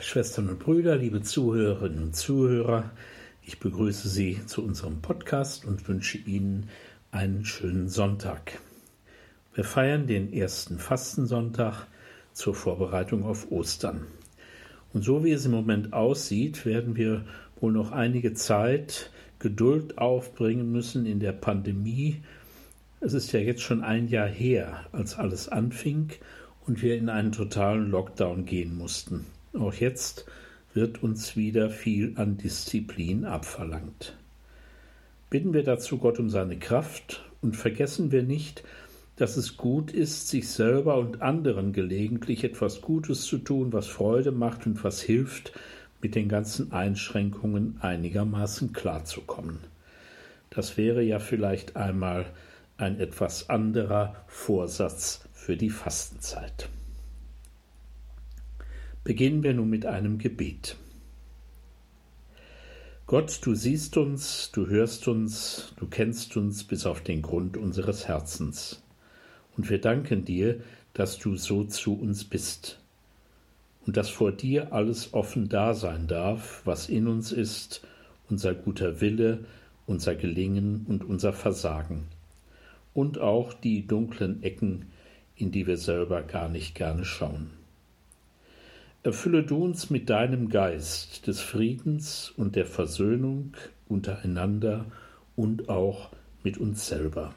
Schwestern 0.00 0.48
und 0.48 0.58
Brüder, 0.58 0.96
liebe 0.96 1.22
Zuhörerinnen 1.22 2.02
und 2.02 2.16
Zuhörer, 2.16 2.90
ich 3.42 3.58
begrüße 3.58 4.08
Sie 4.08 4.40
zu 4.46 4.62
unserem 4.62 5.00
Podcast 5.02 5.64
und 5.64 5.88
wünsche 5.88 6.18
Ihnen 6.18 6.68
einen 7.10 7.44
schönen 7.44 7.88
Sonntag. 7.88 8.60
Wir 9.54 9.64
feiern 9.64 10.06
den 10.06 10.32
ersten 10.32 10.78
Fastensonntag 10.78 11.86
zur 12.32 12.54
Vorbereitung 12.54 13.24
auf 13.24 13.50
Ostern. 13.50 14.06
Und 14.92 15.02
so 15.02 15.24
wie 15.24 15.32
es 15.32 15.46
im 15.46 15.52
Moment 15.52 15.92
aussieht, 15.92 16.64
werden 16.64 16.96
wir 16.96 17.24
wohl 17.60 17.72
noch 17.72 17.90
einige 17.90 18.34
Zeit 18.34 19.10
Geduld 19.40 19.98
aufbringen 19.98 20.70
müssen 20.70 21.04
in 21.04 21.20
der 21.20 21.32
Pandemie. 21.32 22.22
Es 23.00 23.12
ist 23.12 23.32
ja 23.32 23.40
jetzt 23.40 23.62
schon 23.62 23.82
ein 23.82 24.08
Jahr 24.08 24.28
her, 24.28 24.86
als 24.92 25.18
alles 25.18 25.48
anfing 25.48 26.10
und 26.66 26.82
wir 26.82 26.96
in 26.96 27.08
einen 27.08 27.32
totalen 27.32 27.90
Lockdown 27.90 28.44
gehen 28.44 28.76
mussten. 28.76 29.26
Auch 29.58 29.74
jetzt 29.74 30.26
wird 30.72 31.02
uns 31.02 31.36
wieder 31.36 31.70
viel 31.70 32.14
an 32.16 32.36
Disziplin 32.36 33.24
abverlangt. 33.24 34.16
Bitten 35.30 35.54
wir 35.54 35.62
dazu 35.62 35.98
Gott 35.98 36.18
um 36.18 36.28
seine 36.28 36.58
Kraft 36.58 37.24
und 37.40 37.56
vergessen 37.56 38.10
wir 38.10 38.24
nicht, 38.24 38.64
dass 39.16 39.36
es 39.36 39.56
gut 39.56 39.92
ist, 39.92 40.28
sich 40.28 40.48
selber 40.48 40.98
und 40.98 41.22
anderen 41.22 41.72
gelegentlich 41.72 42.42
etwas 42.42 42.80
Gutes 42.80 43.22
zu 43.22 43.38
tun, 43.38 43.72
was 43.72 43.86
Freude 43.86 44.32
macht 44.32 44.66
und 44.66 44.82
was 44.82 45.00
hilft, 45.00 45.52
mit 46.02 46.16
den 46.16 46.28
ganzen 46.28 46.72
Einschränkungen 46.72 47.78
einigermaßen 47.80 48.72
klarzukommen. 48.72 49.60
Das 50.50 50.76
wäre 50.76 51.02
ja 51.02 51.20
vielleicht 51.20 51.76
einmal 51.76 52.26
ein 52.76 52.98
etwas 52.98 53.48
anderer 53.48 54.16
Vorsatz 54.26 55.28
für 55.32 55.56
die 55.56 55.70
Fastenzeit. 55.70 56.68
Beginnen 59.04 59.42
wir 59.42 59.52
nun 59.52 59.68
mit 59.68 59.84
einem 59.84 60.16
Gebet. 60.16 60.76
Gott, 63.06 63.38
du 63.42 63.54
siehst 63.54 63.98
uns, 63.98 64.50
du 64.50 64.66
hörst 64.66 65.08
uns, 65.08 65.74
du 65.76 65.86
kennst 65.86 66.38
uns 66.38 66.64
bis 66.64 66.86
auf 66.86 67.02
den 67.02 67.20
Grund 67.20 67.58
unseres 67.58 68.08
Herzens. 68.08 68.82
Und 69.58 69.68
wir 69.68 69.78
danken 69.78 70.24
dir, 70.24 70.62
dass 70.94 71.18
du 71.18 71.36
so 71.36 71.64
zu 71.64 72.00
uns 72.00 72.24
bist 72.24 72.80
und 73.84 73.98
dass 73.98 74.08
vor 74.08 74.32
dir 74.32 74.72
alles 74.72 75.12
offen 75.12 75.50
da 75.50 75.74
sein 75.74 76.06
darf, 76.06 76.62
was 76.64 76.88
in 76.88 77.06
uns 77.06 77.30
ist, 77.30 77.86
unser 78.30 78.54
guter 78.54 79.02
Wille, 79.02 79.44
unser 79.84 80.14
Gelingen 80.14 80.86
und 80.88 81.04
unser 81.04 81.34
Versagen. 81.34 82.04
Und 82.94 83.18
auch 83.18 83.52
die 83.52 83.86
dunklen 83.86 84.42
Ecken, 84.42 84.86
in 85.36 85.52
die 85.52 85.66
wir 85.66 85.76
selber 85.76 86.22
gar 86.22 86.48
nicht 86.48 86.74
gerne 86.74 87.04
schauen. 87.04 87.50
Erfülle 89.04 89.42
du 89.42 89.62
uns 89.62 89.90
mit 89.90 90.08
deinem 90.08 90.48
Geist 90.48 91.26
des 91.26 91.38
Friedens 91.38 92.32
und 92.38 92.56
der 92.56 92.64
Versöhnung 92.64 93.54
untereinander 93.86 94.86
und 95.36 95.68
auch 95.68 96.08
mit 96.42 96.56
uns 96.56 96.86
selber. 96.86 97.34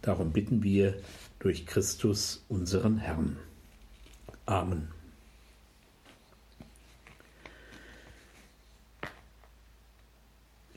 Darum 0.00 0.32
bitten 0.32 0.62
wir 0.62 0.94
durch 1.38 1.66
Christus 1.66 2.46
unseren 2.48 2.96
Herrn. 2.96 3.36
Amen. 4.46 4.88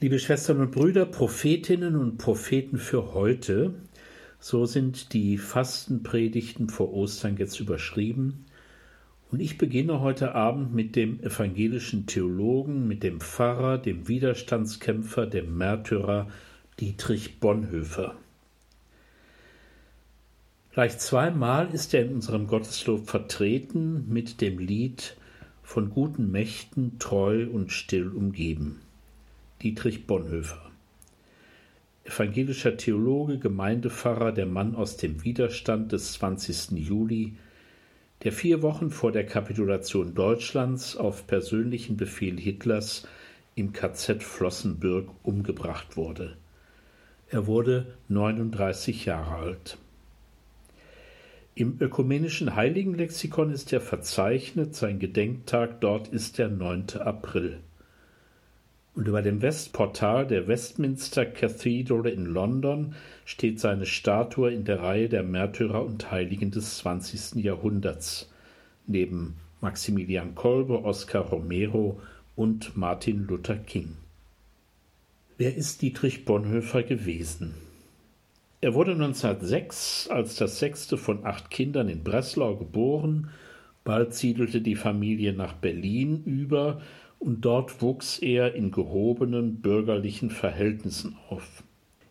Liebe 0.02 0.20
Schwestern 0.20 0.60
und 0.60 0.72
Brüder, 0.72 1.06
Prophetinnen 1.06 1.96
und 1.96 2.18
Propheten 2.18 2.78
für 2.78 3.14
heute, 3.14 3.74
so 4.42 4.66
sind 4.66 5.14
die 5.14 5.38
Fastenpredigten 5.38 6.68
vor 6.68 6.92
Ostern 6.92 7.38
jetzt 7.38 7.62
überschrieben 7.62 8.44
und 9.32 9.40
ich 9.40 9.58
beginne 9.58 10.00
heute 10.00 10.34
Abend 10.34 10.74
mit 10.74 10.96
dem 10.96 11.22
evangelischen 11.22 12.08
Theologen, 12.08 12.88
mit 12.88 13.04
dem 13.04 13.22
Pfarrer, 13.22 13.78
dem 13.78 14.08
Widerstandskämpfer, 14.08 15.28
dem 15.28 15.58
Märtyrer 15.58 16.28
Dietrich 16.80 17.40
Bonhoeffer. 17.40 18.16
Gleich 20.72 20.98
zweimal 20.98 21.70
ist 21.74 21.94
er 21.94 22.06
in 22.06 22.14
unserem 22.16 22.48
Gotteslob 22.48 23.08
vertreten 23.08 24.06
mit 24.08 24.42
dem 24.42 24.58
Lied 24.60 25.16
Von 25.62 25.92
guten 25.92 26.32
Mächten 26.32 26.98
treu 26.98 27.48
und 27.48 27.72
still 27.72 28.08
umgeben. 28.08 28.80
Dietrich 29.62 30.08
Bonhoeffer. 30.08 30.72
Evangelischer 32.06 32.78
Theologe, 32.78 33.38
Gemeindepfarrer, 33.38 34.32
der 34.32 34.48
Mann 34.48 34.74
aus 34.74 34.98
dem 34.98 35.24
Widerstand 35.24 35.92
des 35.92 36.14
20. 36.14 36.72
Juli 36.72 37.36
der 38.24 38.32
vier 38.32 38.62
Wochen 38.62 38.92
vor 38.92 39.12
der 39.12 39.26
Kapitulation 39.26 40.14
Deutschlands 40.14 40.98
auf 40.98 41.26
persönlichen 41.26 41.96
Befehl 41.96 42.40
Hitlers 42.40 43.08
im 43.56 43.72
KZ 43.72 44.24
Flossenbürg 44.24 45.10
umgebracht 45.24 45.96
wurde. 45.96 46.36
Er 47.30 47.48
wurde 47.48 47.96
39 48.08 49.06
Jahre 49.06 49.36
alt. 49.36 49.78
Im 51.56 51.78
ökumenischen 51.80 52.56
Heiligenlexikon 52.56 53.52
ist 53.52 53.72
er 53.74 53.82
verzeichnet, 53.82 54.76
sein 54.76 55.00
Gedenktag 55.00 55.82
dort 55.82 56.08
ist 56.08 56.38
der 56.38 56.50
9. 56.50 57.00
April. 57.00 57.60
Und 59.00 59.08
über 59.08 59.22
dem 59.22 59.42
Westportal 59.42 60.28
der 60.28 60.50
Westminster 60.50 61.26
Cathedral 61.26 62.06
in 62.08 62.26
London 62.26 62.96
steht 63.24 63.62
seine 63.62 63.86
Statue 63.86 64.52
in 64.52 64.66
der 64.66 64.82
Reihe 64.82 65.08
der 65.08 65.24
Märtyrer 65.24 65.86
und 65.86 66.12
Heiligen 66.12 66.52
des 66.52 66.80
20. 66.80 67.42
Jahrhunderts, 67.42 68.30
neben 68.88 69.38
Maximilian 69.62 70.36
Kolbe, 70.36 70.84
Oscar 70.84 71.22
Romero 71.22 72.02
und 72.36 72.76
Martin 72.76 73.26
Luther 73.26 73.56
King. 73.56 73.96
Wer 75.38 75.56
ist 75.56 75.82
Dietrich 75.82 76.26
Bonhoeffer 76.26 76.84
gewesen? 76.84 77.54
Er 78.60 78.74
wurde 78.74 78.92
1906 78.92 80.10
als 80.10 80.36
das 80.36 80.60
sechste 80.60 80.98
von 80.98 81.26
acht 81.26 81.50
Kindern 81.50 81.88
in 81.88 82.04
Breslau 82.04 82.58
geboren. 82.58 83.30
Bald 83.86 84.14
siedelte 84.14 84.60
die 84.60 84.76
Familie 84.76 85.32
nach 85.32 85.54
Berlin 85.54 86.22
über 86.26 86.82
und 87.20 87.46
dort 87.46 87.82
wuchs 87.82 88.18
er 88.20 88.56
in 88.56 88.72
gehobenen 88.72 89.62
bürgerlichen 89.62 90.32
Verhältnissen 90.32 91.18
auf. 91.30 91.64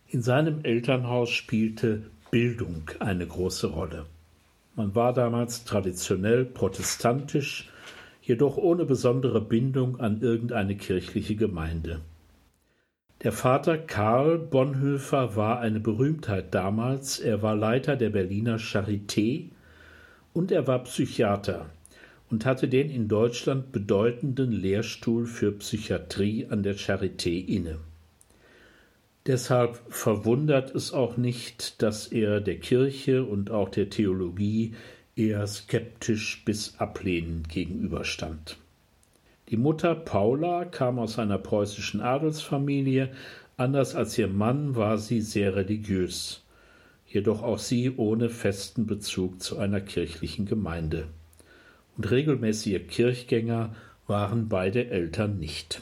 In 0.07 0.21
seinem 0.21 0.63
Elternhaus 0.63 1.29
spielte 1.29 2.03
Bildung 2.31 2.83
eine 2.99 3.27
große 3.27 3.67
Rolle. 3.67 4.05
Man 4.75 4.95
war 4.95 5.13
damals 5.13 5.65
traditionell 5.65 6.45
protestantisch, 6.45 7.69
jedoch 8.21 8.57
ohne 8.57 8.85
besondere 8.85 9.41
Bindung 9.41 9.99
an 9.99 10.21
irgendeine 10.21 10.77
kirchliche 10.77 11.35
Gemeinde. 11.35 12.01
Der 13.23 13.33
Vater 13.33 13.77
Karl 13.77 14.37
Bonhoeffer 14.37 15.35
war 15.35 15.59
eine 15.59 15.79
Berühmtheit 15.79 16.53
damals, 16.53 17.19
er 17.19 17.41
war 17.41 17.55
Leiter 17.55 17.97
der 17.97 18.11
Berliner 18.11 18.57
Charité 18.57 19.49
und 20.31 20.51
er 20.51 20.67
war 20.67 20.83
Psychiater, 20.85 21.65
und 22.29 22.45
hatte 22.45 22.67
den 22.67 22.89
in 22.89 23.07
Deutschland 23.07 23.71
bedeutenden 23.71 24.51
Lehrstuhl 24.51 25.25
für 25.25 25.51
Psychiatrie 25.51 26.47
an 26.49 26.63
der 26.63 26.75
Charité 26.75 27.45
inne. 27.45 27.79
Deshalb 29.25 29.79
verwundert 29.89 30.73
es 30.73 30.93
auch 30.93 31.17
nicht, 31.17 31.81
dass 31.81 32.07
er 32.07 32.39
der 32.41 32.57
Kirche 32.57 33.23
und 33.23 33.51
auch 33.51 33.69
der 33.69 33.89
Theologie 33.89 34.73
eher 35.15 35.45
skeptisch 35.47 36.43
bis 36.45 36.75
ablehnend 36.79 37.49
gegenüberstand. 37.49 38.57
Die 39.49 39.57
Mutter 39.57 39.95
Paula 39.95 40.65
kam 40.65 40.99
aus 40.99 41.19
einer 41.19 41.39
preußischen 41.39 42.01
Adelsfamilie, 42.01 43.09
anders 43.57 43.95
als 43.95 44.17
ihr 44.17 44.27
Mann 44.27 44.75
war 44.75 44.97
sie 44.97 45.21
sehr 45.21 45.55
religiös, 45.55 46.43
jedoch 47.07 47.41
auch 47.41 47.59
sie 47.59 47.91
ohne 47.97 48.29
festen 48.29 48.85
Bezug 48.85 49.41
zu 49.41 49.57
einer 49.57 49.81
kirchlichen 49.81 50.45
Gemeinde 50.45 51.07
und 51.99 52.09
regelmäßige 52.11 52.87
Kirchgänger 52.87 53.75
waren 54.07 54.47
beide 54.47 54.89
Eltern 54.89 55.37
nicht. 55.37 55.81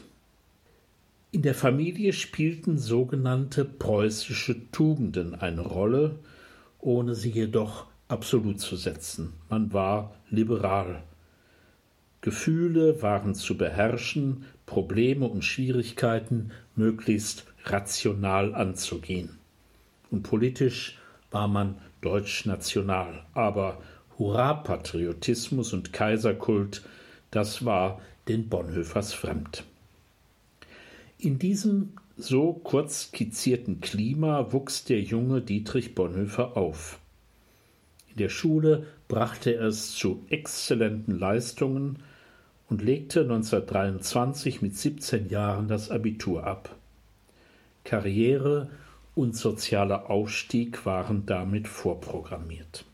In 1.30 1.42
der 1.42 1.54
Familie 1.54 2.12
spielten 2.12 2.76
sogenannte 2.76 3.64
preußische 3.64 4.68
Tugenden 4.72 5.36
eine 5.36 5.60
Rolle, 5.60 6.18
ohne 6.80 7.14
sie 7.14 7.30
jedoch 7.30 7.86
absolut 8.08 8.58
zu 8.58 8.74
setzen. 8.74 9.34
Man 9.48 9.72
war 9.72 10.16
liberal. 10.28 11.04
Gefühle 12.20 13.00
waren 13.00 13.36
zu 13.36 13.56
beherrschen, 13.56 14.44
Probleme 14.66 15.28
und 15.28 15.44
Schwierigkeiten 15.44 16.50
möglichst 16.74 17.46
rational 17.62 18.56
anzugehen. 18.56 19.38
Und 20.10 20.24
politisch 20.24 20.98
war 21.30 21.46
man 21.46 21.76
deutsch-national, 22.00 23.24
aber 23.34 23.80
Hurra-Patriotismus 24.18 25.72
und 25.72 25.92
Kaiserkult, 25.92 26.82
das 27.30 27.64
war 27.64 28.00
den 28.26 28.48
Bonhoeffers 28.48 29.12
fremd. 29.12 29.64
In 31.18 31.38
diesem 31.38 31.92
so 32.16 32.52
kurz 32.52 33.08
skizzierten 33.08 33.80
Klima 33.80 34.52
wuchs 34.52 34.84
der 34.84 35.00
junge 35.00 35.40
Dietrich 35.40 35.94
Bonhoeffer 35.94 36.56
auf. 36.56 36.98
In 38.10 38.16
der 38.16 38.28
Schule 38.28 38.86
brachte 39.06 39.54
er 39.54 39.68
es 39.68 39.92
zu 39.92 40.24
exzellenten 40.28 41.18
Leistungen 41.18 42.00
und 42.68 42.82
legte 42.82 43.20
1923 43.20 44.62
mit 44.62 44.76
17 44.76 45.28
Jahren 45.28 45.68
das 45.68 45.90
Abitur 45.90 46.44
ab. 46.44 46.74
Karriere 47.84 48.68
und 49.14 49.36
sozialer 49.36 50.10
Aufstieg 50.10 50.84
waren 50.84 51.24
damit 51.24 51.68
vorprogrammiert. 51.68 52.84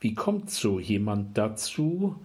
Wie 0.00 0.14
kommt 0.14 0.50
so 0.50 0.78
jemand 0.78 1.38
dazu, 1.38 2.16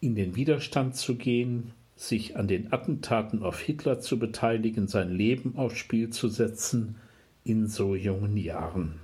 in 0.00 0.14
den 0.14 0.34
Widerstand 0.36 0.96
zu 0.96 1.16
gehen, 1.16 1.72
sich 1.96 2.36
an 2.36 2.48
den 2.48 2.72
Attentaten 2.72 3.42
auf 3.42 3.60
Hitler 3.60 4.00
zu 4.00 4.18
beteiligen, 4.18 4.88
sein 4.88 5.10
Leben 5.10 5.56
aufs 5.56 5.78
Spiel 5.78 6.10
zu 6.10 6.28
setzen 6.28 6.96
in 7.44 7.66
so 7.66 7.94
jungen 7.94 8.36
Jahren? 8.36 8.94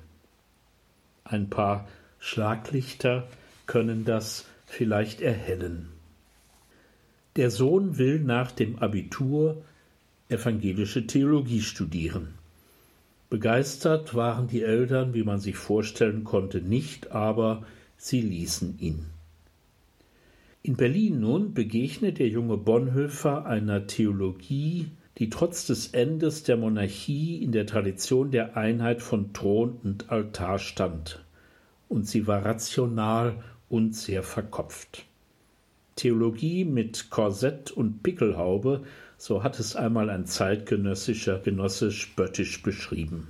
Ein 1.25 1.51
paar 1.51 1.87
Schlaglichter 2.19 3.29
können 3.67 4.05
das 4.05 4.47
vielleicht 4.67 5.21
erhellen. 5.21 5.89
Der 7.37 7.51
Sohn 7.51 7.99
will 7.99 8.21
nach 8.21 8.51
dem 8.51 8.79
Abitur 8.79 9.63
evangelische 10.29 11.07
Theologie 11.07 11.61
studieren. 11.61 12.35
Begeistert 13.29 14.15
waren 14.15 14.49
die 14.49 14.63
Eltern, 14.63 15.15
wie 15.15 15.23
man 15.23 15.39
sich 15.39 15.57
vorstellen 15.57 16.25
konnte, 16.25 16.61
nicht, 16.63 17.11
aber 17.11 17.65
sie 17.97 18.21
ließen 18.21 18.79
ihn. 18.79 19.07
In 20.63 20.77
Berlin 20.77 21.21
nun 21.21 21.55
begegnet 21.55 22.19
der 22.19 22.29
junge 22.29 22.57
Bonhoeffer 22.57 23.47
einer 23.47 23.87
Theologie, 23.87 24.91
die 25.19 25.31
trotz 25.31 25.67
des 25.67 25.89
Endes 25.89 26.43
der 26.43 26.57
Monarchie 26.57 27.43
in 27.43 27.53
der 27.53 27.67
Tradition 27.67 28.31
der 28.31 28.57
Einheit 28.57 29.01
von 29.01 29.33
Thron 29.33 29.79
und 29.83 30.11
Altar 30.11 30.59
stand, 30.59 31.25
und 31.89 32.09
sie 32.09 32.27
war 32.27 32.45
rational 32.45 33.43
und 33.69 33.95
sehr 33.95 34.23
verkopft. 34.23 35.05
Theologie 35.95 36.65
mit 36.65 37.11
Korsett 37.11 37.71
und 37.71 38.03
Pickelhaube 38.03 38.85
so 39.19 39.43
hat 39.43 39.59
es 39.59 39.77
einmal 39.77 40.11
ein 40.11 40.27
zeitgenössischer 40.27 41.39
Genosse 41.39 41.91
spöttisch 41.91 42.63
beschrieben. 42.63 43.29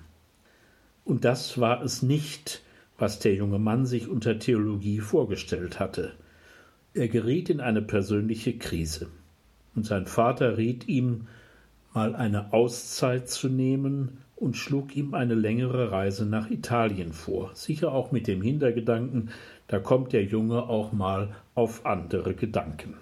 Und 1.05 1.25
das 1.25 1.59
war 1.61 1.83
es 1.83 2.03
nicht, 2.03 2.63
was 2.99 3.19
der 3.19 3.35
junge 3.35 3.59
Mann 3.59 3.87
sich 3.87 4.09
unter 4.09 4.39
Theologie 4.39 5.01
vorgestellt 5.01 5.79
hatte. 5.81 6.13
Er 6.95 7.09
geriet 7.09 7.51
in 7.51 7.61
eine 7.61 7.83
persönliche 7.83 8.57
Krise, 8.57 9.09
und 9.75 9.85
sein 9.85 10.07
Vater 10.07 10.57
riet 10.57 10.89
ihm, 10.89 11.27
mal 11.93 12.15
eine 12.15 12.53
Auszeit 12.53 13.29
zu 13.29 13.49
nehmen 13.49 14.19
und 14.37 14.57
schlug 14.57 14.97
ihm 14.97 15.15
eine 15.15 15.35
längere 15.35 15.91
Reise 15.91 16.27
nach 16.27 16.51
Italien 16.51 17.13
vor, 17.13 17.51
sicher 17.55 17.93
auch 17.93 18.13
mit 18.13 18.27
dem 18.27 18.43
Hintergedanken, 18.43 19.31
da 19.69 19.79
kommt 19.79 20.13
der 20.13 20.25
Junge 20.25 20.69
auch 20.69 20.93
mal 20.93 21.35
auf 21.55 21.87
andere 21.87 22.35
Gedanken. 22.35 22.95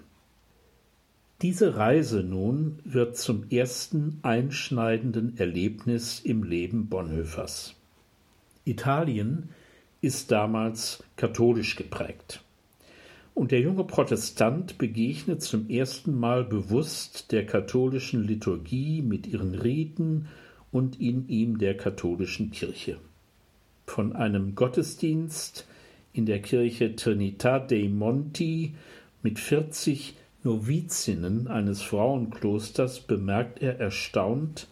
Diese 1.41 1.75
Reise 1.75 2.23
nun 2.23 2.79
wird 2.85 3.17
zum 3.17 3.49
ersten 3.49 4.19
einschneidenden 4.23 5.37
Erlebnis 5.37 6.21
im 6.21 6.43
Leben 6.43 6.87
Bonhoeffers. 6.87 7.75
Italien 8.63 9.49
ist 10.05 10.31
damals 10.31 11.03
katholisch 11.15 11.75
geprägt. 11.75 12.43
Und 13.33 13.51
der 13.51 13.59
junge 13.59 13.83
Protestant 13.83 14.77
begegnet 14.77 15.41
zum 15.41 15.67
ersten 15.67 16.17
Mal 16.17 16.43
bewusst 16.43 17.31
der 17.31 17.43
katholischen 17.47 18.23
Liturgie 18.23 19.01
mit 19.01 19.25
ihren 19.25 19.55
Riten 19.55 20.27
und 20.71 21.01
in 21.01 21.27
ihm 21.27 21.57
der 21.57 21.75
katholischen 21.75 22.51
Kirche. 22.51 22.99
Von 23.87 24.15
einem 24.15 24.53
Gottesdienst 24.53 25.65
in 26.13 26.27
der 26.27 26.39
Kirche 26.43 26.95
Trinità 26.95 27.57
dei 27.57 27.89
Monti 27.89 28.75
mit 29.23 29.39
40 29.39 30.15
Novizinnen 30.43 31.47
eines 31.47 31.81
Frauenklosters 31.81 32.99
bemerkt 32.99 33.59
er 33.59 33.79
erstaunt, 33.79 34.67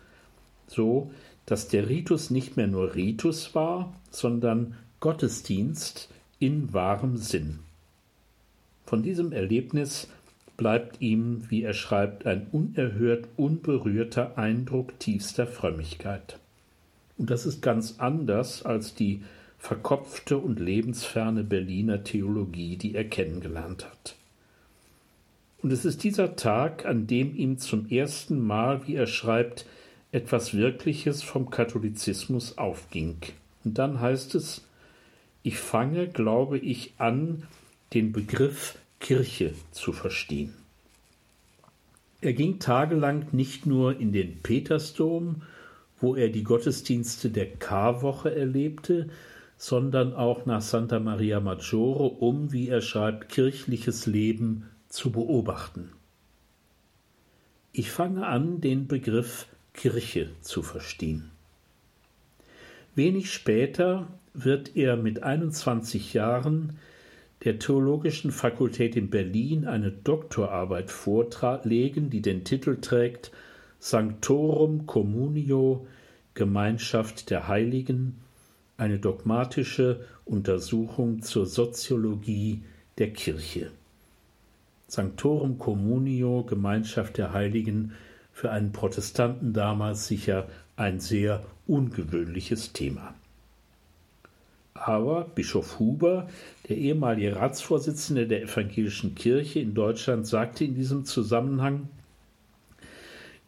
so 0.68 1.12
dass 1.48 1.70
der 1.70 1.90
Ritus 1.90 2.30
nicht 2.30 2.56
mehr 2.56 2.68
nur 2.68 2.94
Ritus 2.94 3.56
war, 3.56 3.94
sondern 4.12 4.76
Gottesdienst 5.04 6.08
in 6.40 6.72
wahrem 6.72 7.18
Sinn. 7.18 7.60
Von 8.86 9.04
diesem 9.04 9.34
Erlebnis 9.34 10.08
bleibt 10.56 11.02
ihm, 11.02 11.44
wie 11.50 11.64
er 11.64 11.74
schreibt, 11.74 12.26
ein 12.26 12.48
unerhört 12.54 13.28
unberührter 13.36 14.38
Eindruck 14.38 14.98
tiefster 15.00 15.46
Frömmigkeit. 15.46 16.40
Und 17.18 17.30
das 17.30 17.46
ist 17.46 17.62
ganz 17.62 17.96
anders 17.98 18.64
als 18.64 18.96
die 18.96 19.24
verkopfte 19.58 20.38
und 20.38 20.62
lebensferne 20.62 21.44
Berliner 21.44 22.06
Theologie, 22.06 22.78
die 22.78 22.96
er 22.96 23.04
kennengelernt 23.04 23.84
hat. 23.84 24.16
Und 25.62 25.74
es 25.74 25.84
ist 25.84 26.06
dieser 26.06 26.38
Tag, 26.38 26.86
an 26.86 27.08
dem 27.08 27.36
ihm 27.36 27.58
zum 27.58 27.90
ersten 27.90 28.40
Mal, 28.40 28.88
wie 28.88 28.96
er 28.96 29.08
schreibt, 29.08 29.66
etwas 30.14 30.54
Wirkliches 30.54 31.24
vom 31.24 31.50
Katholizismus 31.50 32.58
aufging. 32.58 33.18
Und 33.66 33.78
dann 33.78 34.00
heißt 34.00 34.36
es, 34.36 34.62
ich 35.44 35.58
fange, 35.58 36.08
glaube 36.08 36.58
ich, 36.58 36.94
an, 36.98 37.44
den 37.94 38.12
Begriff 38.12 38.78
Kirche 39.00 39.54
zu 39.72 39.92
verstehen. 39.92 40.54
Er 42.22 42.34
ging 42.34 42.60
tagelang 42.60 43.28
nicht 43.34 43.66
nur 43.66 44.00
in 44.00 44.14
den 44.14 44.42
Petersdom, 44.42 45.42
wo 46.00 46.16
er 46.16 46.30
die 46.30 46.44
Gottesdienste 46.44 47.30
der 47.30 47.52
Karwoche 47.52 48.34
erlebte, 48.34 49.10
sondern 49.58 50.14
auch 50.14 50.46
nach 50.46 50.62
Santa 50.62 51.00
Maria 51.00 51.42
Maggiore, 51.42 52.06
um, 52.06 52.52
wie 52.54 52.70
er 52.70 52.82
schreibt, 52.82 53.30
kirchliches 53.30 54.06
Leben 54.06 54.70
zu 54.88 55.12
beobachten. 55.12 55.92
Ich 57.74 57.92
fange 57.92 58.26
an, 58.26 58.62
den 58.62 58.88
Begriff 58.88 59.48
Kirche 59.74 60.30
zu 60.42 60.64
verstehen. 60.64 61.32
Wenig 62.96 63.32
später 63.34 64.08
wird 64.34 64.76
er 64.76 64.98
mit 64.98 65.24
21 65.24 66.14
Jahren 66.14 66.78
der 67.44 67.60
Theologischen 67.60 68.32
Fakultät 68.32 68.96
in 68.96 69.10
Berlin 69.10 69.66
eine 69.66 69.92
Doktorarbeit 69.92 70.90
vorlegen, 70.90 72.10
die 72.10 72.22
den 72.22 72.44
Titel 72.44 72.78
trägt 72.80 73.32
Sanctorum 73.80 74.86
Communio 74.86 75.86
Gemeinschaft 76.36 77.30
der 77.30 77.48
Heiligen, 77.48 78.20
eine 78.78 78.98
dogmatische 78.98 80.06
Untersuchung 80.26 81.22
zur 81.22 81.46
Soziologie 81.46 82.64
der 82.98 83.14
Kirche. 83.14 83.70
Sanctorum 84.88 85.60
Communio, 85.60 86.44
Gemeinschaft 86.44 87.18
der 87.18 87.34
Heiligen, 87.34 87.94
für 88.32 88.52
einen 88.52 88.72
Protestanten 88.72 89.54
damals 89.54 90.08
sicher 90.08 90.48
ein 90.76 91.00
sehr 91.00 91.44
ungewöhnliches 91.68 92.74
Thema. 92.74 93.14
Aber 94.86 95.24
Bischof 95.24 95.80
Huber, 95.80 96.28
der 96.68 96.78
ehemalige 96.78 97.38
Ratsvorsitzende 97.38 98.28
der 98.28 98.42
evangelischen 98.42 99.16
Kirche 99.16 99.62
in 99.62 99.74
Deutschland, 99.74 100.28
sagte 100.28 100.66
in 100.66 100.76
diesem 100.76 101.06
Zusammenhang, 101.06 101.88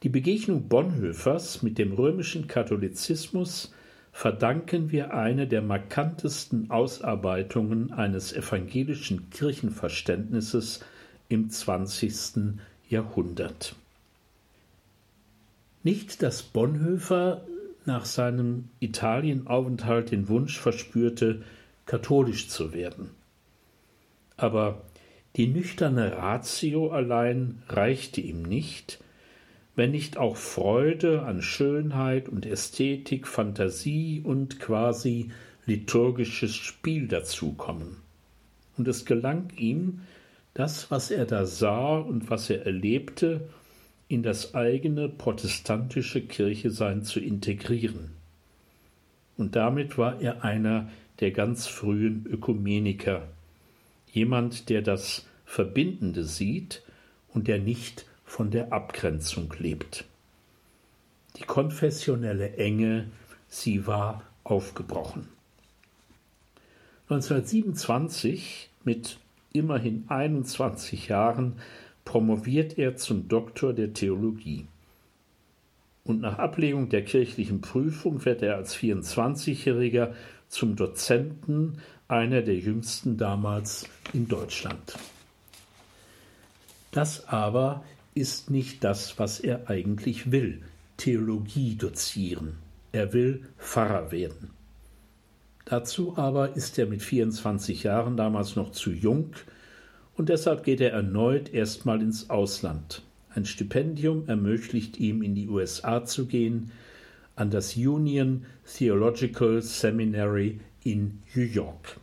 die 0.02 0.08
Begegnung 0.08 0.70
Bonhoeffers 0.70 1.62
mit 1.62 1.78
dem 1.78 1.92
römischen 1.92 2.48
Katholizismus 2.48 3.74
verdanken 4.14 4.92
wir 4.92 5.14
eine 5.14 5.46
der 5.46 5.62
markantesten 5.62 6.72
Ausarbeitungen 6.72 7.92
eines 7.92 8.32
evangelischen 8.32 9.30
Kirchenverständnisses 9.30 10.86
im 11.28 11.50
20. 11.50 12.54
Jahrhundert. 12.88 13.76
Nicht, 15.84 16.24
dass 16.24 16.44
Bonhoeffer 16.44 17.46
nach 17.88 18.06
seinem 18.06 18.70
Italienaufenthalt 18.80 20.12
den 20.12 20.28
Wunsch 20.28 20.58
verspürte, 20.58 21.44
katholisch 21.86 22.48
zu 22.48 22.74
werden. 22.74 23.12
Aber 24.38 24.82
die 25.36 25.48
nüchterne 25.48 26.18
Ratio 26.18 26.90
allein 26.92 27.62
reichte 27.68 28.22
ihm 28.22 28.44
nicht, 28.44 29.00
wenn 29.76 29.92
nicht 29.92 30.18
auch 30.18 30.38
Freude 30.38 31.24
an 31.24 31.42
Schönheit 31.42 32.30
und 32.30 32.46
Ästhetik, 32.46 33.28
Fantasie 33.28 34.22
und 34.24 34.60
quasi 34.60 35.32
liturgisches 35.66 36.56
Spiel 36.56 37.08
dazukommen. 37.08 37.98
Und 38.78 38.88
es 38.88 39.06
gelang 39.06 39.50
ihm, 39.58 40.02
das, 40.54 40.90
was 40.90 41.12
er 41.12 41.26
da 41.26 41.46
sah 41.46 41.98
und 41.98 42.30
was 42.30 42.50
er 42.50 42.66
erlebte, 42.66 43.50
in 44.08 44.24
das 44.24 44.54
eigene 44.54 45.10
protestantische 45.10 46.22
Kirchesein 46.22 47.04
zu 47.04 47.20
integrieren. 47.20 48.12
Und 49.38 49.56
damit 49.56 49.98
war 49.98 50.22
er 50.22 50.44
einer 50.44 50.90
der 51.20 51.32
ganz 51.32 51.68
frühen 51.68 52.26
Ökumeniker, 52.26 53.28
jemand, 54.12 54.70
der 54.70 54.82
das 54.82 55.26
Verbindende 55.46 56.24
sieht 56.24 56.84
und 57.34 57.48
der 57.48 57.60
nicht 57.60 58.06
von 58.26 58.52
der 58.52 58.74
Abgrenzung 58.74 59.54
lebt. 59.60 60.06
Die 61.38 61.44
konfessionelle 61.44 62.56
Enge, 62.56 63.08
sie 63.48 63.88
war 63.88 64.24
aufgebrochen. 64.44 65.28
1927 67.10 68.70
mit 68.84 69.20
immerhin 69.54 70.06
21 70.08 71.08
Jahren 71.08 71.60
promoviert 72.06 72.78
er 72.78 72.96
zum 72.96 73.28
Doktor 73.28 73.74
der 73.74 73.94
Theologie. 73.94 74.68
Und 76.06 76.22
nach 76.22 76.38
Ablegung 76.38 76.88
der 76.90 77.04
kirchlichen 77.04 77.62
Prüfung 77.62 78.24
wird 78.24 78.44
er 78.44 78.56
als 78.56 78.76
24-Jähriger 78.76 80.14
zum 80.48 80.76
Dozenten, 80.76 81.80
einer 82.08 82.44
der 82.44 82.56
jüngsten 82.56 83.18
damals 83.18 83.90
in 84.14 84.28
Deutschland. 84.28 84.96
Das 86.92 87.28
aber 87.28 87.84
ist 88.14 88.52
nicht 88.52 88.84
das, 88.84 89.18
was 89.20 89.40
er 89.40 89.70
eigentlich 89.70 90.32
will, 90.32 90.62
Theologie 90.98 91.76
dozieren. 91.76 92.58
Er 92.92 93.12
will 93.12 93.44
Pfarrer 93.58 94.12
werden. 94.12 94.52
Dazu 95.66 96.16
aber 96.16 96.56
ist 96.56 96.78
er 96.78 96.86
mit 96.86 97.02
24 97.02 97.84
Jahren 97.84 98.16
damals 98.16 98.56
noch 98.56 98.72
zu 98.72 98.92
jung 98.92 99.32
und 100.16 100.30
deshalb 100.30 100.64
geht 100.64 100.82
er 100.82 100.92
erneut 100.92 101.54
erstmal 101.54 102.02
ins 102.02 102.30
Ausland. 102.30 103.02
Ein 103.34 103.46
Stipendium 103.46 104.28
ermöglicht 104.28 105.00
ihm, 105.00 105.22
in 105.22 105.36
die 105.36 105.50
USA 105.50 106.06
zu 106.06 106.26
gehen, 106.26 106.72
an 107.36 107.50
das 107.50 107.76
Union 107.76 108.46
Theological 108.78 109.62
Seminary 109.62 110.60
in 110.84 111.20
New 111.36 111.42
York. 111.42 112.00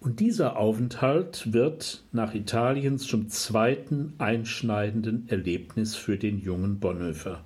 Und 0.00 0.20
dieser 0.20 0.56
Aufenthalt 0.56 1.52
wird 1.52 2.02
nach 2.10 2.34
Italien 2.34 2.96
zum 2.96 3.28
zweiten 3.28 4.14
einschneidenden 4.16 5.28
Erlebnis 5.28 5.94
für 5.94 6.16
den 6.16 6.40
jungen 6.40 6.80
Bonhoeffer. 6.80 7.44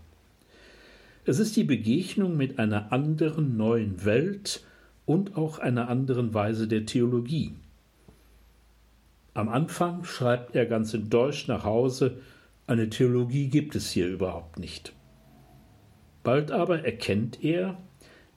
Es 1.24 1.40
ist 1.40 1.56
die 1.56 1.64
Begegnung 1.64 2.36
mit 2.36 2.60
einer 2.60 2.92
anderen 2.92 3.56
neuen 3.56 4.04
Welt 4.04 4.62
und 5.04 5.36
auch 5.36 5.58
einer 5.58 5.88
anderen 5.88 6.32
Weise 6.32 6.68
der 6.68 6.86
Theologie. 6.86 7.54
Am 9.34 9.48
Anfang 9.48 10.04
schreibt 10.04 10.54
er 10.54 10.64
ganz 10.64 10.94
enttäuscht 10.94 11.48
nach 11.48 11.64
Hause, 11.64 12.18
eine 12.66 12.88
Theologie 12.88 13.48
gibt 13.48 13.74
es 13.74 13.90
hier 13.90 14.08
überhaupt 14.08 14.58
nicht. 14.58 14.94
Bald 16.22 16.52
aber 16.52 16.84
erkennt 16.84 17.42
er, 17.44 17.76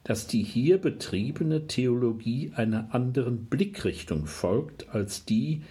dass 0.04 0.26
die 0.26 0.42
hier 0.42 0.78
betriebene 0.78 1.66
Theologie 1.66 2.52
einer 2.54 2.94
anderen 2.94 3.46
Blickrichtung 3.46 4.26
folgt 4.26 4.88
als 4.90 5.24
die, 5.24 5.62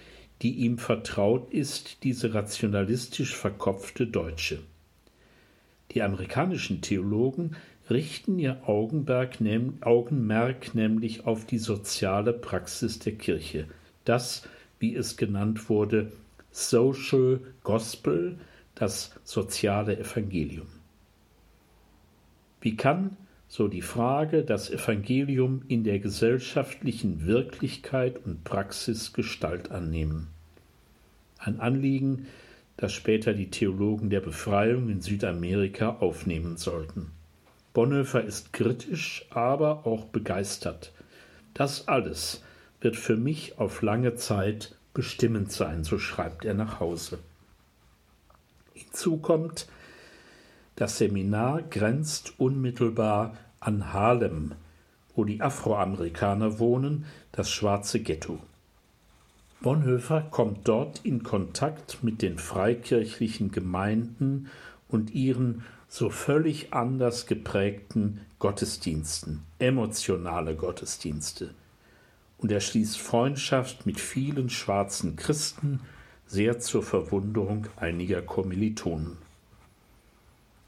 die 0.42 0.52
ihm 0.52 0.78
vertraut 0.78 1.52
ist, 1.52 2.04
diese 2.04 2.34
rationalistisch 2.34 3.36
verkopfte 3.36 4.06
Deutsche. 4.06 4.60
Die 5.92 6.02
amerikanischen 6.02 6.80
Theologen 6.80 7.56
richten 7.90 8.38
ihr 8.38 8.62
Augenmerk, 8.68 9.40
nämlich 10.74 11.26
auf 11.26 11.44
die 11.46 11.58
soziale 11.58 12.32
Praxis 12.32 12.98
der 12.98 13.14
Kirche, 13.14 13.66
das, 14.04 14.42
wie 14.78 14.94
es 14.94 15.16
genannt 15.16 15.68
wurde, 15.68 16.12
Social 16.50 17.40
Gospel, 17.62 18.38
das 18.74 19.12
soziale 19.24 19.98
Evangelium. 19.98 20.68
Wie 22.60 22.76
kann, 22.76 23.16
so 23.48 23.68
die 23.68 23.82
Frage, 23.82 24.42
das 24.42 24.70
Evangelium 24.70 25.62
in 25.68 25.84
der 25.84 26.00
gesellschaftlichen 26.00 27.26
Wirklichkeit 27.26 28.24
und 28.24 28.44
Praxis 28.44 29.12
Gestalt 29.12 29.70
annehmen? 29.70 30.28
Ein 31.38 31.60
Anliegen, 31.60 32.26
das 32.76 32.92
später 32.92 33.32
die 33.34 33.50
Theologen 33.50 34.10
der 34.10 34.20
Befreiung 34.20 34.88
in 34.88 35.00
Südamerika 35.00 35.96
aufnehmen 36.00 36.56
sollten. 36.56 37.10
Bonhoeffer 37.72 38.24
ist 38.24 38.52
kritisch, 38.52 39.24
aber 39.30 39.86
auch 39.86 40.06
begeistert. 40.06 40.92
Das 41.54 41.88
alles 41.88 42.42
wird 42.80 42.96
für 42.96 43.16
mich 43.16 43.58
auf 43.58 43.82
lange 43.82 44.14
Zeit 44.16 44.76
bestimmend 44.94 45.52
sein, 45.52 45.84
so 45.84 45.98
schreibt 45.98 46.44
er 46.44 46.54
nach 46.54 46.80
Hause. 46.80 47.18
Hinzu 48.72 49.18
kommt, 49.18 49.68
das 50.76 50.98
Seminar 50.98 51.62
grenzt 51.62 52.34
unmittelbar 52.38 53.36
an 53.60 53.92
Harlem, 53.92 54.54
wo 55.16 55.24
die 55.24 55.40
Afroamerikaner 55.40 56.60
wohnen, 56.60 57.06
das 57.32 57.50
schwarze 57.50 58.00
Ghetto. 58.00 58.38
Bonhoeffer 59.60 60.20
kommt 60.20 60.68
dort 60.68 61.04
in 61.04 61.24
Kontakt 61.24 62.04
mit 62.04 62.22
den 62.22 62.38
freikirchlichen 62.38 63.50
Gemeinden 63.50 64.48
und 64.88 65.10
ihren 65.10 65.64
so 65.88 66.10
völlig 66.10 66.72
anders 66.72 67.26
geprägten 67.26 68.20
Gottesdiensten, 68.38 69.42
emotionale 69.58 70.54
Gottesdienste. 70.54 71.50
Und 72.38 72.52
er 72.52 72.60
schließt 72.60 72.98
Freundschaft 72.98 73.84
mit 73.84 74.00
vielen 74.00 74.48
schwarzen 74.48 75.16
Christen, 75.16 75.80
sehr 76.26 76.58
zur 76.60 76.82
Verwunderung 76.82 77.66
einiger 77.76 78.22
Kommilitonen. 78.22 79.16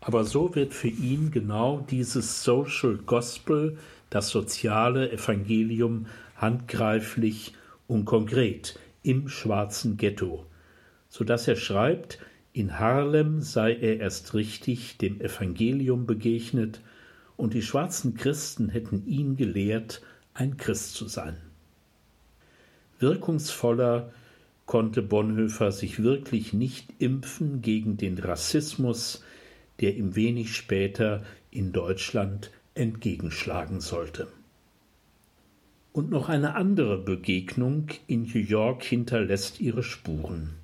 Aber 0.00 0.24
so 0.24 0.54
wird 0.54 0.72
für 0.72 0.88
ihn 0.88 1.30
genau 1.30 1.84
dieses 1.90 2.42
Social 2.42 2.96
Gospel, 2.96 3.78
das 4.08 4.30
soziale 4.30 5.12
Evangelium, 5.12 6.06
handgreiflich 6.36 7.54
und 7.86 8.06
konkret 8.06 8.78
im 9.02 9.28
schwarzen 9.28 9.98
Ghetto, 9.98 10.46
so 11.08 11.24
dass 11.24 11.46
er 11.46 11.56
schreibt, 11.56 12.18
in 12.52 12.78
Harlem 12.78 13.42
sei 13.42 13.74
er 13.74 14.00
erst 14.00 14.34
richtig 14.34 14.96
dem 14.98 15.20
Evangelium 15.20 16.06
begegnet 16.06 16.80
und 17.36 17.54
die 17.54 17.62
schwarzen 17.62 18.14
Christen 18.14 18.70
hätten 18.70 19.06
ihn 19.06 19.36
gelehrt, 19.36 20.02
ein 20.34 20.56
Christ 20.56 20.94
zu 20.94 21.06
sein. 21.06 21.36
Wirkungsvoller 23.00 24.12
konnte 24.66 25.02
Bonhoeffer 25.02 25.72
sich 25.72 26.02
wirklich 26.02 26.52
nicht 26.52 26.90
impfen 26.98 27.62
gegen 27.62 27.96
den 27.96 28.18
Rassismus, 28.18 29.24
der 29.80 29.96
ihm 29.96 30.14
wenig 30.14 30.54
später 30.54 31.24
in 31.50 31.72
Deutschland 31.72 32.50
entgegenschlagen 32.74 33.80
sollte. 33.80 34.28
Und 35.92 36.10
noch 36.10 36.28
eine 36.28 36.54
andere 36.54 36.98
Begegnung 36.98 37.88
in 38.06 38.22
New 38.32 38.38
York 38.38 38.84
hinterlässt 38.84 39.60
ihre 39.60 39.82
Spuren. 39.82 40.54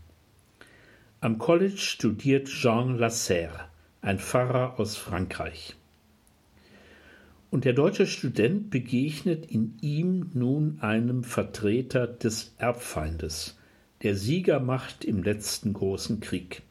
Am 1.21 1.39
College 1.39 1.79
studiert 1.79 2.47
Jean 2.47 2.97
Lasserre, 2.97 3.69
ein 4.03 4.21
Pfarrer 4.21 4.79
aus 4.79 4.97
Frankreich. 4.97 5.75
Und 7.51 7.65
der 7.65 7.73
deutsche 7.73 8.07
Student 8.07 8.71
begegnet 8.71 9.47
in 9.51 9.79
ihm 9.81 10.31
nun 10.35 10.79
einem 10.81 11.25
Vertreter 11.25 12.07
des 12.07 12.55
Erbfeindes, 12.59 13.59
der 14.03 14.15
Siegermacht 14.15 15.05
im 15.05 15.23
letzten 15.23 15.73
großen 15.73 16.21
Krieg. 16.21 16.63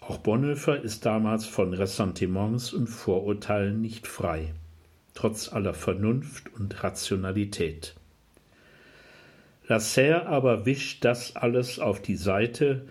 Auch 0.00 0.18
Bonhoeffer 0.18 0.80
ist 0.80 1.06
damals 1.06 1.46
von 1.46 1.72
Ressentiments 1.72 2.72
und 2.72 2.88
Vorurteilen 2.88 3.80
nicht 3.80 4.06
frei 4.06 4.52
trotz 5.14 5.52
aller 5.52 5.74
Vernunft 5.74 6.52
und 6.54 6.82
Rationalität. 6.82 7.94
Lasserre 9.66 10.26
aber 10.26 10.66
wischt 10.66 11.04
das 11.04 11.36
alles 11.36 11.78
auf 11.78 12.02
die 12.02 12.16
Seite 12.16 12.86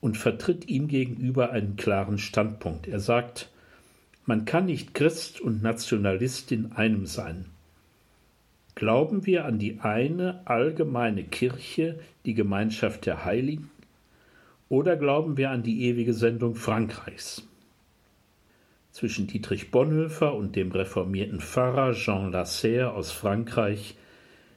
und 0.00 0.16
vertritt 0.16 0.68
ihm 0.68 0.88
gegenüber 0.88 1.50
einen 1.50 1.76
klaren 1.76 2.18
Standpunkt. 2.18 2.86
Er 2.86 3.00
sagt, 3.00 3.50
man 4.26 4.44
kann 4.44 4.66
nicht 4.66 4.94
Christ 4.94 5.40
und 5.40 5.62
Nationalist 5.62 6.52
in 6.52 6.72
einem 6.72 7.06
sein. 7.06 7.46
Glauben 8.74 9.24
wir 9.24 9.46
an 9.46 9.58
die 9.58 9.80
eine 9.80 10.42
allgemeine 10.44 11.24
Kirche, 11.24 11.98
die 12.26 12.34
Gemeinschaft 12.34 13.06
der 13.06 13.24
Heiligen, 13.24 13.70
oder 14.68 14.96
glauben 14.96 15.36
wir 15.36 15.50
an 15.50 15.62
die 15.62 15.84
ewige 15.84 16.12
Sendung 16.12 16.56
Frankreichs? 16.56 17.46
zwischen 18.96 19.26
Dietrich 19.26 19.70
Bonhoeffer 19.70 20.34
und 20.34 20.56
dem 20.56 20.72
reformierten 20.72 21.38
Pfarrer 21.38 21.92
Jean 21.92 22.32
Lasserre 22.32 22.94
aus 22.94 23.12
Frankreich 23.12 23.94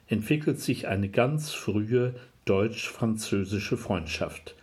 entwickelt 0.08 0.58
sich 0.58 0.88
eine 0.88 1.10
ganz 1.10 1.50
frühe 1.50 2.14
deutsch-französische 2.46 3.76
Freundschaft 3.76 4.54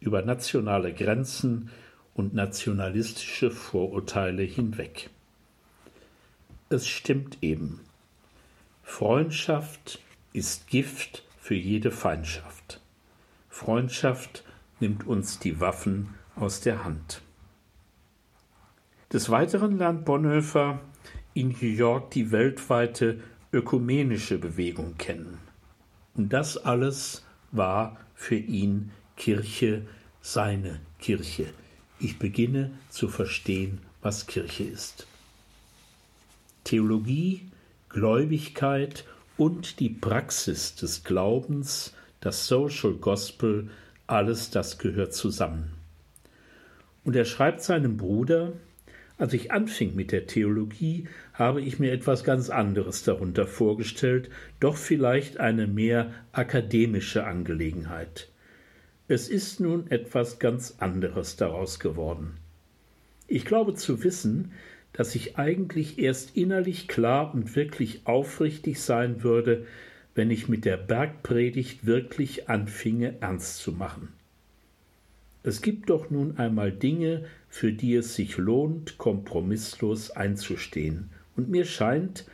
über 0.00 0.20
nationale 0.20 0.92
Grenzen 0.92 1.70
und 2.16 2.32
nationalistische 2.34 3.50
Vorurteile 3.50 4.42
hinweg. 4.42 5.10
Es 6.70 6.88
stimmt 6.88 7.38
eben. 7.42 7.80
Freundschaft 8.82 10.00
ist 10.32 10.66
Gift 10.66 11.24
für 11.38 11.54
jede 11.54 11.90
Feindschaft. 11.90 12.80
Freundschaft 13.48 14.44
nimmt 14.80 15.06
uns 15.06 15.38
die 15.38 15.60
Waffen 15.60 16.14
aus 16.34 16.60
der 16.60 16.84
Hand. 16.84 17.20
Des 19.12 19.30
Weiteren 19.30 19.78
lernt 19.78 20.04
Bonhoeffer 20.04 20.80
in 21.34 21.50
New 21.60 21.68
York 21.68 22.10
die 22.10 22.32
weltweite 22.32 23.20
ökumenische 23.52 24.38
Bewegung 24.38 24.96
kennen. 24.96 25.38
Und 26.14 26.32
das 26.32 26.56
alles 26.56 27.24
war 27.52 27.98
für 28.14 28.36
ihn 28.36 28.90
Kirche, 29.16 29.86
seine 30.20 30.80
Kirche. 30.98 31.46
Ich 31.98 32.18
beginne 32.18 32.72
zu 32.90 33.08
verstehen, 33.08 33.78
was 34.02 34.26
Kirche 34.26 34.64
ist. 34.64 35.06
Theologie, 36.64 37.42
Gläubigkeit 37.88 39.04
und 39.36 39.80
die 39.80 39.88
Praxis 39.88 40.74
des 40.74 41.04
Glaubens, 41.04 41.94
das 42.20 42.46
Social 42.46 42.94
Gospel, 42.94 43.70
alles 44.06 44.50
das 44.50 44.78
gehört 44.78 45.14
zusammen. 45.14 45.72
Und 47.04 47.16
er 47.16 47.24
schreibt 47.24 47.62
seinem 47.62 47.96
Bruder, 47.96 48.52
als 49.18 49.32
ich 49.32 49.50
anfing 49.50 49.94
mit 49.94 50.12
der 50.12 50.26
Theologie, 50.26 51.08
habe 51.32 51.62
ich 51.62 51.78
mir 51.78 51.92
etwas 51.92 52.22
ganz 52.24 52.50
anderes 52.50 53.02
darunter 53.04 53.46
vorgestellt, 53.46 54.28
doch 54.60 54.76
vielleicht 54.76 55.40
eine 55.40 55.66
mehr 55.66 56.12
akademische 56.32 57.24
Angelegenheit. 57.24 58.28
Es 59.08 59.28
ist 59.28 59.60
nun 59.60 59.88
etwas 59.88 60.40
ganz 60.40 60.78
anderes 60.80 61.36
daraus 61.36 61.78
geworden. 61.78 62.38
Ich 63.28 63.44
glaube 63.44 63.74
zu 63.74 64.02
wissen, 64.02 64.52
dass 64.92 65.14
ich 65.14 65.38
eigentlich 65.38 66.00
erst 66.00 66.36
innerlich 66.36 66.88
klar 66.88 67.32
und 67.32 67.54
wirklich 67.54 68.00
aufrichtig 68.04 68.80
sein 68.80 69.22
würde, 69.22 69.64
wenn 70.16 70.32
ich 70.32 70.48
mit 70.48 70.64
der 70.64 70.76
Bergpredigt 70.76 71.86
wirklich 71.86 72.48
anfinge 72.48 73.14
ernst 73.20 73.58
zu 73.58 73.70
machen. 73.70 74.08
Es 75.44 75.62
gibt 75.62 75.90
doch 75.90 76.10
nun 76.10 76.38
einmal 76.38 76.72
Dinge, 76.72 77.26
für 77.48 77.72
die 77.72 77.94
es 77.94 78.16
sich 78.16 78.36
lohnt, 78.38 78.98
kompromisslos 78.98 80.10
einzustehen, 80.10 81.10
und 81.36 81.48
mir 81.48 81.64
scheint, 81.64 82.26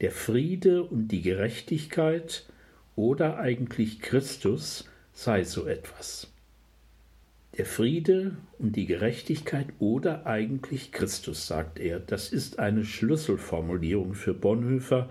der 0.00 0.12
Friede 0.12 0.84
und 0.84 1.08
die 1.08 1.22
Gerechtigkeit 1.22 2.46
oder 2.94 3.38
eigentlich 3.38 4.00
Christus 4.00 4.88
sei 5.22 5.44
so 5.44 5.66
etwas. 5.66 6.32
Der 7.56 7.64
Friede 7.64 8.36
und 8.58 8.74
die 8.74 8.86
Gerechtigkeit 8.86 9.68
oder 9.78 10.26
eigentlich 10.26 10.90
Christus, 10.90 11.46
sagt 11.46 11.78
er, 11.78 12.00
das 12.00 12.32
ist 12.32 12.58
eine 12.58 12.84
Schlüsselformulierung 12.84 14.14
für 14.14 14.34
Bonhoeffer, 14.34 15.10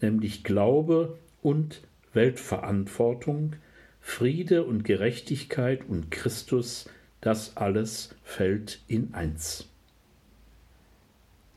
nämlich 0.00 0.42
Glaube 0.42 1.18
und 1.42 1.82
Weltverantwortung, 2.14 3.56
Friede 4.00 4.64
und 4.64 4.84
Gerechtigkeit 4.84 5.86
und 5.86 6.10
Christus, 6.10 6.88
das 7.20 7.56
alles 7.58 8.14
fällt 8.24 8.80
in 8.88 9.12
eins. 9.12 9.68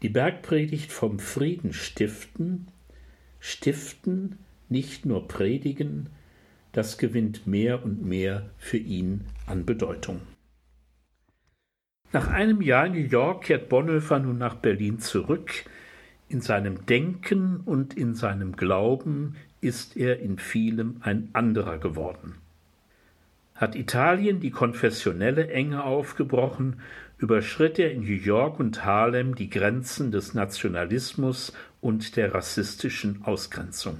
Die 0.01 0.10
Bergpredigt 0.10 0.91
vom 0.91 1.19
Frieden 1.19 1.71
stiften, 1.71 2.67
stiften, 3.39 4.38
nicht 4.67 5.05
nur 5.05 5.29
predigen, 5.29 6.10
das 6.75 6.97
gewinnt 6.97 7.47
mehr 7.47 7.83
und 7.83 8.05
mehr 8.05 8.49
für 8.57 8.77
ihn 8.77 9.21
an 9.47 9.65
Bedeutung. 9.65 10.21
Nach 12.11 12.27
einem 12.27 12.61
Jahr 12.61 12.85
in 12.88 12.93
New 12.93 12.99
York 12.99 13.45
kehrt 13.45 13.69
Bonhoeffer 13.69 14.19
nun 14.19 14.38
nach 14.38 14.55
Berlin 14.55 14.99
zurück. 14.99 15.51
In 16.27 16.41
seinem 16.41 16.85
Denken 16.85 17.57
und 17.57 17.93
in 17.93 18.15
seinem 18.15 18.55
Glauben 18.55 19.35
ist 19.61 19.95
er 19.95 20.19
in 20.19 20.38
vielem 20.38 20.97
ein 21.01 21.29
anderer 21.33 21.77
geworden. 21.77 22.35
Hat 23.55 23.75
Italien 23.75 24.41
die 24.41 24.51
konfessionelle 24.51 25.47
Enge 25.49 25.83
aufgebrochen, 25.83 26.81
überschritt 27.17 27.79
er 27.79 27.91
in 27.91 28.01
New 28.01 28.07
York 28.07 28.59
und 28.59 28.83
Harlem 28.83 29.35
die 29.35 29.49
Grenzen 29.49 30.11
des 30.11 30.33
Nationalismus 30.33 31.53
und 31.79 32.17
der 32.17 32.33
rassistischen 32.33 33.23
Ausgrenzung. 33.23 33.99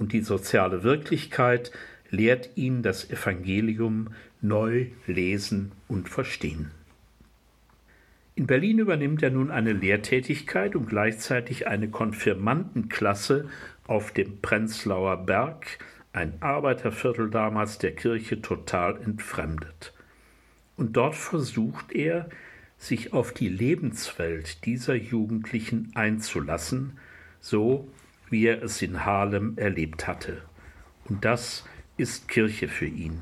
Und 0.00 0.14
die 0.14 0.22
soziale 0.22 0.82
Wirklichkeit 0.82 1.72
lehrt 2.08 2.56
ihn 2.56 2.82
das 2.82 3.10
Evangelium 3.10 4.14
neu 4.40 4.86
lesen 5.06 5.72
und 5.88 6.08
verstehen. 6.08 6.70
In 8.34 8.46
Berlin 8.46 8.78
übernimmt 8.78 9.22
er 9.22 9.28
nun 9.28 9.50
eine 9.50 9.74
Lehrtätigkeit 9.74 10.74
und 10.74 10.88
gleichzeitig 10.88 11.66
eine 11.66 11.90
Konfirmandenklasse 11.90 13.50
auf 13.86 14.12
dem 14.12 14.40
Prenzlauer 14.40 15.18
Berg, 15.26 15.78
ein 16.14 16.32
Arbeiterviertel 16.40 17.28
damals 17.28 17.76
der 17.76 17.94
Kirche 17.94 18.40
total 18.40 18.98
entfremdet. 19.02 19.92
Und 20.78 20.96
dort 20.96 21.14
versucht 21.14 21.92
er, 21.92 22.30
sich 22.78 23.12
auf 23.12 23.34
die 23.34 23.50
Lebenswelt 23.50 24.64
dieser 24.64 24.94
Jugendlichen 24.94 25.92
einzulassen, 25.94 26.96
so 27.42 27.86
wie 28.30 28.46
er 28.46 28.62
es 28.62 28.80
in 28.80 29.04
Harlem 29.04 29.54
erlebt 29.56 30.06
hatte. 30.06 30.42
Und 31.08 31.24
das 31.24 31.64
ist 31.96 32.28
Kirche 32.28 32.68
für 32.68 32.86
ihn. 32.86 33.20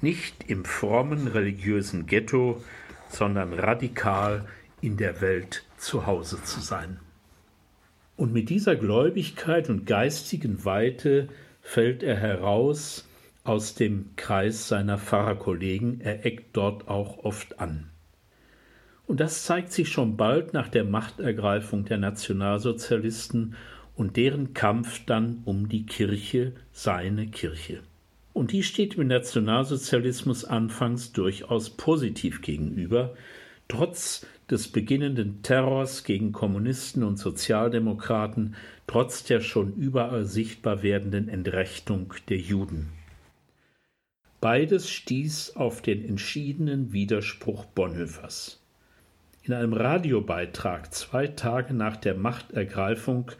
Nicht 0.00 0.48
im 0.48 0.64
frommen 0.64 1.26
religiösen 1.26 2.06
Ghetto, 2.06 2.62
sondern 3.08 3.52
radikal 3.52 4.46
in 4.80 4.96
der 4.96 5.20
Welt 5.20 5.64
zu 5.78 6.06
Hause 6.06 6.42
zu 6.42 6.60
sein. 6.60 7.00
Und 8.16 8.32
mit 8.32 8.48
dieser 8.48 8.76
Gläubigkeit 8.76 9.68
und 9.68 9.86
geistigen 9.86 10.64
Weite 10.64 11.28
fällt 11.60 12.02
er 12.02 12.16
heraus 12.16 13.08
aus 13.44 13.74
dem 13.74 14.10
Kreis 14.16 14.68
seiner 14.68 14.98
Pfarrerkollegen, 14.98 16.00
er 16.00 16.24
eckt 16.26 16.56
dort 16.56 16.88
auch 16.88 17.18
oft 17.24 17.60
an. 17.60 17.90
Und 19.06 19.20
das 19.20 19.44
zeigt 19.44 19.72
sich 19.72 19.88
schon 19.88 20.16
bald 20.16 20.52
nach 20.52 20.68
der 20.68 20.84
Machtergreifung 20.84 21.84
der 21.84 21.98
Nationalsozialisten 21.98 23.54
und 23.96 24.16
deren 24.16 24.54
Kampf 24.54 25.04
dann 25.06 25.42
um 25.44 25.68
die 25.68 25.86
Kirche, 25.86 26.52
seine 26.72 27.26
Kirche. 27.26 27.80
Und 28.32 28.52
die 28.52 28.62
steht 28.62 28.96
dem 28.96 29.08
Nationalsozialismus 29.08 30.44
anfangs 30.44 31.12
durchaus 31.12 31.70
positiv 31.70 32.42
gegenüber, 32.42 33.14
trotz 33.66 34.26
des 34.50 34.68
beginnenden 34.68 35.42
Terrors 35.42 36.04
gegen 36.04 36.32
Kommunisten 36.32 37.02
und 37.02 37.16
Sozialdemokraten, 37.16 38.54
trotz 38.86 39.24
der 39.24 39.40
schon 39.40 39.74
überall 39.74 40.24
sichtbar 40.26 40.82
werdenden 40.82 41.28
Entrechtung 41.28 42.12
der 42.28 42.38
Juden. 42.38 42.90
Beides 44.40 44.90
stieß 44.90 45.56
auf 45.56 45.80
den 45.82 46.06
entschiedenen 46.06 46.92
Widerspruch 46.92 47.64
Bonhoeffers. 47.64 48.62
In 49.42 49.54
einem 49.54 49.72
Radiobeitrag 49.72 50.92
zwei 50.92 51.28
Tage 51.28 51.72
nach 51.72 51.96
der 51.96 52.14
Machtergreifung 52.14 53.32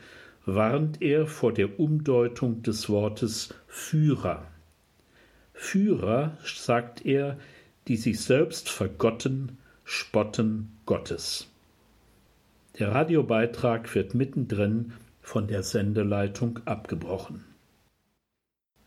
warnt 0.46 1.02
er 1.02 1.26
vor 1.26 1.52
der 1.52 1.78
Umdeutung 1.78 2.62
des 2.62 2.88
Wortes 2.88 3.52
Führer. 3.66 4.46
Führer, 5.52 6.38
sagt 6.44 7.04
er, 7.04 7.38
die 7.88 7.96
sich 7.96 8.20
selbst 8.20 8.68
vergotten, 8.68 9.58
spotten 9.84 10.76
Gottes. 10.86 11.50
Der 12.78 12.92
Radiobeitrag 12.92 13.94
wird 13.94 14.14
mittendrin 14.14 14.92
von 15.20 15.48
der 15.48 15.62
Sendeleitung 15.62 16.60
abgebrochen. 16.64 17.44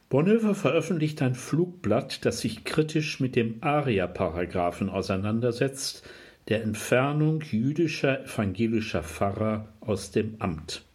Bonhoeffer 0.10 0.56
veröffentlicht 0.56 1.22
ein 1.22 1.36
Flugblatt, 1.36 2.26
das 2.26 2.40
sich 2.40 2.64
kritisch 2.64 3.20
mit 3.20 3.36
dem 3.36 3.62
Aria-Paragraphen 3.62 4.90
auseinandersetzt, 4.90 6.08
der 6.48 6.64
Entfernung 6.64 7.42
jüdischer 7.42 8.24
evangelischer 8.24 9.04
Pfarrer 9.04 9.68
aus 9.82 10.12
dem 10.12 10.36
Amt. 10.40 10.89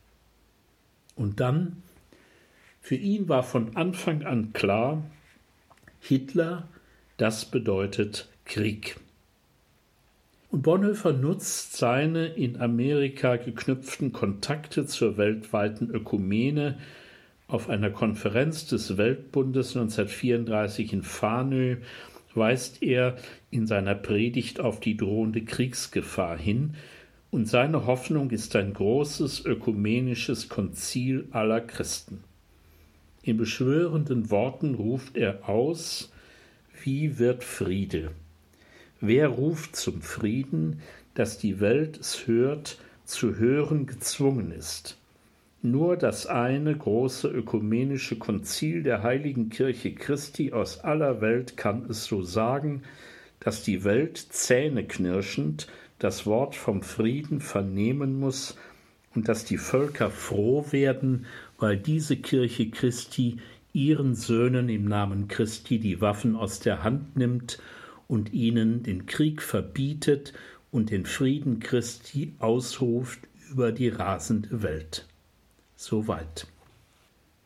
Und 1.16 1.40
dann, 1.40 1.82
für 2.80 2.96
ihn 2.96 3.28
war 3.28 3.42
von 3.42 3.76
Anfang 3.76 4.24
an 4.24 4.52
klar, 4.52 5.02
Hitler, 6.00 6.68
das 7.16 7.44
bedeutet 7.44 8.28
Krieg. 8.44 8.96
Und 10.50 10.62
Bonhoeffer 10.62 11.12
nutzt 11.12 11.76
seine 11.76 12.26
in 12.26 12.60
Amerika 12.60 13.36
geknüpften 13.36 14.12
Kontakte 14.12 14.86
zur 14.86 15.16
weltweiten 15.16 15.90
Ökumene 15.90 16.78
auf 17.48 17.68
einer 17.68 17.90
Konferenz 17.90 18.66
des 18.66 18.96
Weltbundes 18.96 19.76
1934 19.76 20.92
in 20.92 21.02
Fanö 21.02 21.76
weist 22.34 22.82
er 22.82 23.16
in 23.50 23.66
seiner 23.66 23.94
Predigt 23.94 24.60
auf 24.60 24.80
die 24.80 24.96
drohende 24.96 25.44
Kriegsgefahr 25.44 26.36
hin, 26.36 26.74
und 27.34 27.46
seine 27.46 27.84
Hoffnung 27.84 28.30
ist 28.30 28.54
ein 28.54 28.72
großes 28.72 29.44
ökumenisches 29.44 30.48
Konzil 30.48 31.26
aller 31.32 31.60
Christen. 31.60 32.22
In 33.24 33.38
beschwörenden 33.38 34.30
Worten 34.30 34.76
ruft 34.76 35.16
er 35.16 35.48
aus, 35.48 36.12
wie 36.84 37.18
wird 37.18 37.42
Friede? 37.42 38.12
Wer 39.00 39.26
ruft 39.26 39.74
zum 39.74 40.00
Frieden, 40.00 40.80
dass 41.14 41.36
die 41.36 41.58
Welt 41.58 41.98
es 41.98 42.28
hört, 42.28 42.78
zu 43.04 43.36
hören 43.36 43.86
gezwungen 43.86 44.52
ist? 44.52 44.96
Nur 45.60 45.96
das 45.96 46.28
eine 46.28 46.76
große 46.76 47.26
ökumenische 47.26 48.16
Konzil 48.16 48.84
der 48.84 49.02
heiligen 49.02 49.48
Kirche 49.48 49.92
Christi 49.92 50.52
aus 50.52 50.84
aller 50.84 51.20
Welt 51.20 51.56
kann 51.56 51.86
es 51.90 52.04
so 52.04 52.22
sagen, 52.22 52.84
dass 53.40 53.64
die 53.64 53.82
Welt 53.82 54.18
zähneknirschend 54.18 55.66
das 55.98 56.26
Wort 56.26 56.54
vom 56.54 56.82
Frieden 56.82 57.40
vernehmen 57.40 58.18
muss 58.18 58.56
und 59.14 59.28
dass 59.28 59.44
die 59.44 59.58
Völker 59.58 60.10
froh 60.10 60.66
werden, 60.70 61.26
weil 61.58 61.76
diese 61.76 62.16
Kirche 62.16 62.70
Christi 62.70 63.38
ihren 63.72 64.14
Söhnen 64.14 64.68
im 64.68 64.84
Namen 64.84 65.28
Christi 65.28 65.78
die 65.78 66.00
Waffen 66.00 66.36
aus 66.36 66.60
der 66.60 66.82
Hand 66.82 67.16
nimmt 67.16 67.58
und 68.08 68.32
ihnen 68.32 68.82
den 68.82 69.06
Krieg 69.06 69.42
verbietet 69.42 70.32
und 70.70 70.90
den 70.90 71.06
Frieden 71.06 71.60
Christi 71.60 72.34
ausruft 72.38 73.20
über 73.50 73.72
die 73.72 73.88
rasende 73.88 74.62
Welt. 74.62 75.06
Soweit. 75.76 76.46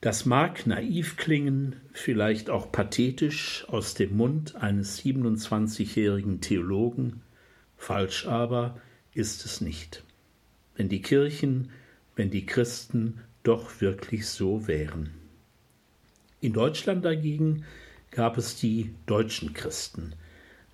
Das 0.01 0.27
mag 0.27 0.67
naiv 0.67 1.17
klingen, 1.17 1.77
vielleicht 1.93 2.51
auch 2.51 2.71
pathetisch 2.71 3.67
aus 3.69 3.95
dem 3.95 4.17
Mund 4.17 4.55
eines 4.55 5.03
27-jährigen 5.03 6.41
Theologen, 6.41 7.21
falsch 7.79 8.27
aber 8.27 8.79
ist 9.15 9.47
es 9.47 9.63
nicht. 9.63 10.05
Wenn 10.77 10.91
die 10.91 11.01
Kirchen, 11.01 11.71
wenn 12.15 12.31
die 12.31 12.45
Christen 12.45 13.21
doch 13.43 13.81
wirklich 13.81 14.27
so 14.27 14.67
wären. 14.69 15.15
In 16.41 16.53
Deutschland 16.53 17.05
dagegen 17.05 17.65
gab 18.11 18.37
es 18.37 18.57
die 18.57 18.95
deutschen 19.07 19.55
Christen, 19.55 20.15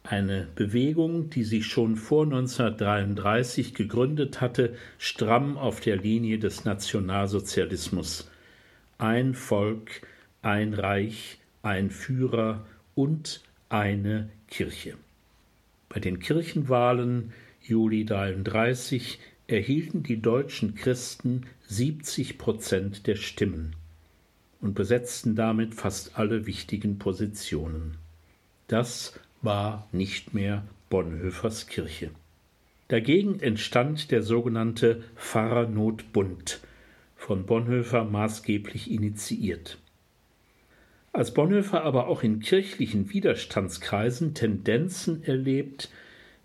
eine 0.02 0.48
Bewegung, 0.54 1.30
die 1.30 1.44
sich 1.44 1.66
schon 1.66 1.96
vor 1.96 2.24
1933 2.24 3.74
gegründet 3.74 4.42
hatte, 4.42 4.76
stramm 4.98 5.56
auf 5.56 5.80
der 5.80 5.96
Linie 5.96 6.38
des 6.38 6.66
Nationalsozialismus. 6.66 8.30
Ein 8.98 9.32
Volk, 9.34 10.02
ein 10.42 10.74
Reich, 10.74 11.38
ein 11.62 11.90
Führer 11.90 12.66
und 12.94 13.42
eine 13.70 14.28
Kirche. 14.48 14.98
Bei 15.94 16.00
den 16.00 16.18
Kirchenwahlen 16.18 17.32
Juli 17.62 18.04
33 18.04 19.20
erhielten 19.46 20.02
die 20.02 20.20
deutschen 20.20 20.74
Christen 20.74 21.42
70 21.68 22.36
Prozent 22.36 23.06
der 23.06 23.14
Stimmen 23.14 23.76
und 24.60 24.74
besetzten 24.74 25.36
damit 25.36 25.72
fast 25.76 26.18
alle 26.18 26.46
wichtigen 26.46 26.98
Positionen. 26.98 27.96
Das 28.66 29.20
war 29.40 29.88
nicht 29.92 30.34
mehr 30.34 30.66
Bonhoeffers 30.90 31.68
Kirche. 31.68 32.10
Dagegen 32.88 33.38
entstand 33.38 34.10
der 34.10 34.24
sogenannte 34.24 35.04
Pfarrernotbund, 35.14 36.60
von 37.14 37.46
Bonhoeffer 37.46 38.02
maßgeblich 38.02 38.90
initiiert. 38.90 39.78
Als 41.14 41.32
Bonhoeffer 41.32 41.84
aber 41.84 42.08
auch 42.08 42.24
in 42.24 42.40
kirchlichen 42.40 43.08
Widerstandskreisen 43.08 44.34
Tendenzen 44.34 45.22
erlebt, 45.22 45.88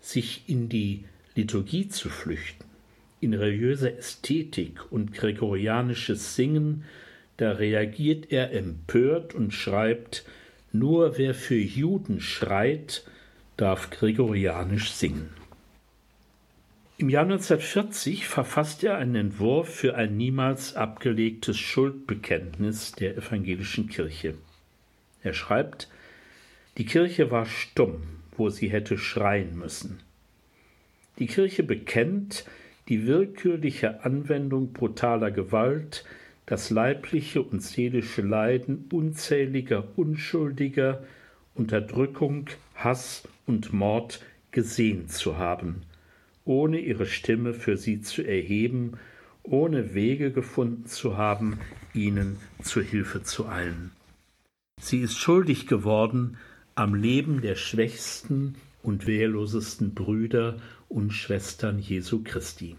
sich 0.00 0.44
in 0.46 0.68
die 0.68 1.06
Liturgie 1.34 1.88
zu 1.88 2.08
flüchten, 2.08 2.64
in 3.20 3.34
religiöse 3.34 3.98
Ästhetik 3.98 4.92
und 4.92 5.12
gregorianisches 5.12 6.36
Singen, 6.36 6.84
da 7.36 7.50
reagiert 7.50 8.30
er 8.30 8.52
empört 8.52 9.34
und 9.34 9.52
schreibt 9.52 10.24
nur 10.72 11.18
wer 11.18 11.34
für 11.34 11.58
Juden 11.58 12.20
schreit, 12.20 13.04
darf 13.56 13.90
gregorianisch 13.90 14.92
singen. 14.92 15.30
Im 16.96 17.08
Jahr 17.08 17.24
1940 17.24 18.28
verfasst 18.28 18.84
er 18.84 18.98
einen 18.98 19.16
Entwurf 19.16 19.68
für 19.68 19.96
ein 19.96 20.16
niemals 20.16 20.76
abgelegtes 20.76 21.58
Schuldbekenntnis 21.58 22.92
der 22.92 23.16
evangelischen 23.16 23.88
Kirche. 23.88 24.34
Er 25.22 25.32
schreibt, 25.32 25.88
die 26.78 26.86
Kirche 26.86 27.30
war 27.30 27.46
stumm, 27.46 28.02
wo 28.36 28.48
sie 28.48 28.68
hätte 28.68 28.96
schreien 28.96 29.58
müssen. 29.58 30.00
Die 31.18 31.26
Kirche 31.26 31.62
bekennt 31.62 32.46
die 32.88 33.06
willkürliche 33.06 34.04
Anwendung 34.04 34.72
brutaler 34.72 35.30
Gewalt, 35.30 36.04
das 36.46 36.70
leibliche 36.70 37.42
und 37.42 37.62
seelische 37.62 38.22
Leiden 38.22 38.86
unzähliger 38.90 39.86
Unschuldiger, 39.96 41.04
Unterdrückung, 41.54 42.46
Hass 42.74 43.28
und 43.46 43.72
Mord 43.72 44.24
gesehen 44.50 45.08
zu 45.08 45.38
haben, 45.38 45.82
ohne 46.44 46.80
ihre 46.80 47.06
Stimme 47.06 47.54
für 47.54 47.76
sie 47.76 48.00
zu 48.00 48.22
erheben, 48.22 48.94
ohne 49.42 49.94
Wege 49.94 50.32
gefunden 50.32 50.86
zu 50.86 51.16
haben, 51.16 51.60
ihnen 51.94 52.38
zu 52.62 52.80
Hilfe 52.80 53.22
zu 53.22 53.48
eilen. 53.48 53.92
Sie 54.80 55.00
ist 55.00 55.18
schuldig 55.18 55.66
geworden 55.66 56.38
am 56.74 56.94
Leben 56.94 57.42
der 57.42 57.54
schwächsten 57.54 58.54
und 58.82 59.06
wehrlosesten 59.06 59.94
Brüder 59.94 60.56
und 60.88 61.12
Schwestern 61.12 61.78
Jesu 61.78 62.22
Christi. 62.24 62.76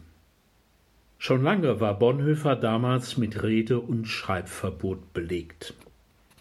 Schon 1.19 1.43
lange 1.43 1.79
war 1.79 1.99
Bonhoeffer 1.99 2.55
damals 2.55 3.17
mit 3.17 3.43
Rede- 3.43 3.79
und 3.79 4.05
Schreibverbot 4.07 5.13
belegt. 5.13 5.75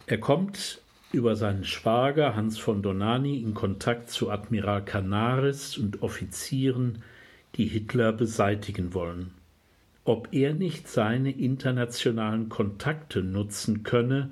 Er 0.06 0.16
kommt 0.18 0.80
über 1.12 1.36
seinen 1.36 1.64
Schwager 1.64 2.34
Hans 2.34 2.56
von 2.56 2.82
Donani 2.82 3.42
in 3.42 3.52
Kontakt 3.52 4.08
zu 4.08 4.30
Admiral 4.30 4.82
Canaris 4.82 5.76
und 5.76 6.02
Offizieren, 6.02 7.02
die 7.56 7.66
Hitler 7.66 8.12
beseitigen 8.12 8.94
wollen. 8.94 9.32
Ob 10.04 10.28
er 10.32 10.54
nicht 10.54 10.88
seine 10.88 11.30
internationalen 11.30 12.48
Kontakte 12.48 13.22
nutzen 13.22 13.82
könne, 13.82 14.30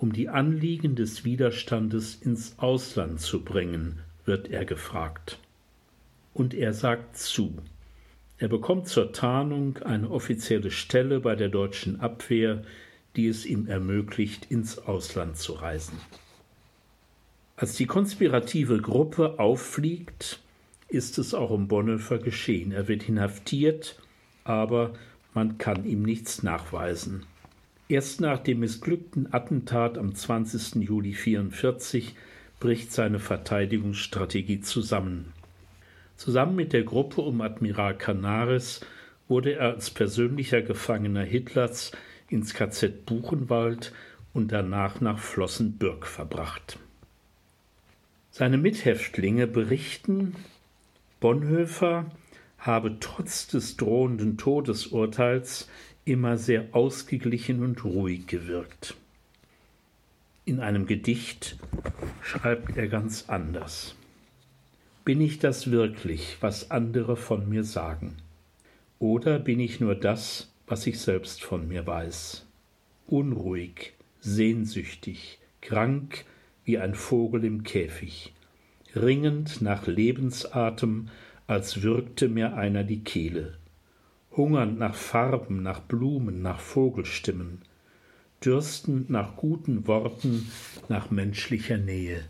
um 0.00 0.14
die 0.14 0.30
Anliegen 0.30 0.94
des 0.94 1.24
Widerstandes 1.24 2.14
ins 2.14 2.58
Ausland 2.58 3.20
zu 3.20 3.44
bringen, 3.44 3.98
wird 4.24 4.48
er 4.48 4.64
gefragt. 4.64 5.38
Und 6.32 6.54
er 6.54 6.72
sagt 6.72 7.18
zu. 7.18 7.58
Er 8.38 8.48
bekommt 8.48 8.88
zur 8.88 9.12
Tarnung 9.12 9.76
eine 9.82 10.10
offizielle 10.10 10.70
Stelle 10.70 11.20
bei 11.20 11.36
der 11.36 11.50
deutschen 11.50 12.00
Abwehr, 12.00 12.62
die 13.14 13.28
es 13.28 13.44
ihm 13.44 13.66
ermöglicht, 13.66 14.50
ins 14.50 14.78
Ausland 14.78 15.36
zu 15.36 15.52
reisen. 15.52 15.98
Als 17.56 17.74
die 17.74 17.86
konspirative 17.86 18.80
Gruppe 18.80 19.38
auffliegt, 19.38 20.40
ist 20.88 21.18
es 21.18 21.34
auch 21.34 21.50
um 21.50 21.68
Bonhoeffer 21.68 22.16
geschehen. 22.16 22.72
Er 22.72 22.88
wird 22.88 23.06
inhaftiert, 23.06 24.00
aber 24.44 24.94
man 25.34 25.58
kann 25.58 25.84
ihm 25.84 26.02
nichts 26.04 26.42
nachweisen. 26.42 27.26
Erst 27.90 28.20
nach 28.20 28.38
dem 28.38 28.60
missglückten 28.60 29.34
Attentat 29.34 29.98
am 29.98 30.14
20. 30.14 30.76
Juli 30.76 31.08
1944 31.08 32.14
bricht 32.60 32.92
seine 32.92 33.18
Verteidigungsstrategie 33.18 34.60
zusammen. 34.60 35.32
Zusammen 36.14 36.54
mit 36.54 36.72
der 36.72 36.84
Gruppe 36.84 37.22
um 37.22 37.40
Admiral 37.40 37.98
Canaris 37.98 38.80
wurde 39.26 39.54
er 39.54 39.72
als 39.72 39.90
persönlicher 39.90 40.62
Gefangener 40.62 41.24
Hitlers 41.24 41.90
ins 42.28 42.54
KZ 42.54 43.06
Buchenwald 43.06 43.92
und 44.32 44.52
danach 44.52 45.00
nach 45.00 45.18
Flossenbürg 45.18 46.06
verbracht. 46.06 46.78
Seine 48.30 48.56
Mithäftlinge 48.56 49.48
berichten, 49.48 50.36
Bonhoeffer 51.18 52.08
habe 52.60 52.98
trotz 53.00 53.48
des 53.48 53.76
drohenden 53.76 54.36
Todesurteils 54.38 55.68
immer 56.04 56.38
sehr 56.38 56.68
ausgeglichen 56.72 57.62
und 57.62 57.84
ruhig 57.84 58.26
gewirkt. 58.26 58.96
In 60.44 60.60
einem 60.60 60.86
Gedicht 60.86 61.56
schreibt 62.22 62.76
er 62.76 62.88
ganz 62.88 63.26
anders. 63.28 63.94
Bin 65.04 65.20
ich 65.20 65.38
das 65.38 65.70
wirklich, 65.70 66.36
was 66.40 66.70
andere 66.70 67.16
von 67.16 67.48
mir 67.48 67.64
sagen? 67.64 68.16
Oder 68.98 69.38
bin 69.38 69.60
ich 69.60 69.80
nur 69.80 69.94
das, 69.94 70.50
was 70.66 70.86
ich 70.86 70.98
selbst 70.98 71.42
von 71.42 71.68
mir 71.68 71.86
weiß? 71.86 72.46
Unruhig, 73.06 73.94
sehnsüchtig, 74.20 75.38
krank 75.60 76.24
wie 76.64 76.78
ein 76.78 76.94
Vogel 76.94 77.44
im 77.44 77.62
Käfig, 77.62 78.32
ringend 78.94 79.62
nach 79.62 79.86
Lebensatem, 79.86 81.08
als 81.46 81.82
würgte 81.82 82.28
mir 82.28 82.54
einer 82.54 82.84
die 82.84 83.02
Kehle, 83.02 83.56
hungernd 84.36 84.78
nach 84.78 84.94
Farben, 84.94 85.62
nach 85.62 85.80
Blumen, 85.80 86.42
nach 86.42 86.60
Vogelstimmen, 86.60 87.62
dürstend 88.44 89.10
nach 89.10 89.36
guten 89.36 89.86
Worten, 89.86 90.50
nach 90.88 91.10
menschlicher 91.10 91.78
Nähe. 91.78 92.24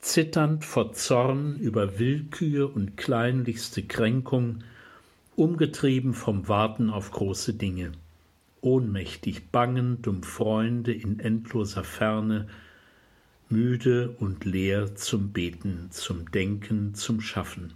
Zitternd 0.00 0.64
vor 0.64 0.92
Zorn 0.92 1.56
über 1.58 1.98
Willkür 1.98 2.74
und 2.74 2.96
kleinlichste 2.96 3.82
Kränkung, 3.82 4.64
umgetrieben 5.36 6.14
vom 6.14 6.48
Warten 6.48 6.90
auf 6.90 7.10
große 7.10 7.54
Dinge, 7.54 7.92
ohnmächtig 8.60 9.50
bangend 9.50 10.06
um 10.06 10.22
Freunde 10.22 10.92
in 10.92 11.20
endloser 11.20 11.84
Ferne, 11.84 12.48
müde 13.48 14.10
und 14.18 14.44
leer 14.44 14.94
zum 14.94 15.32
Beten, 15.32 15.88
zum 15.90 16.30
Denken, 16.30 16.94
zum 16.94 17.20
Schaffen, 17.20 17.72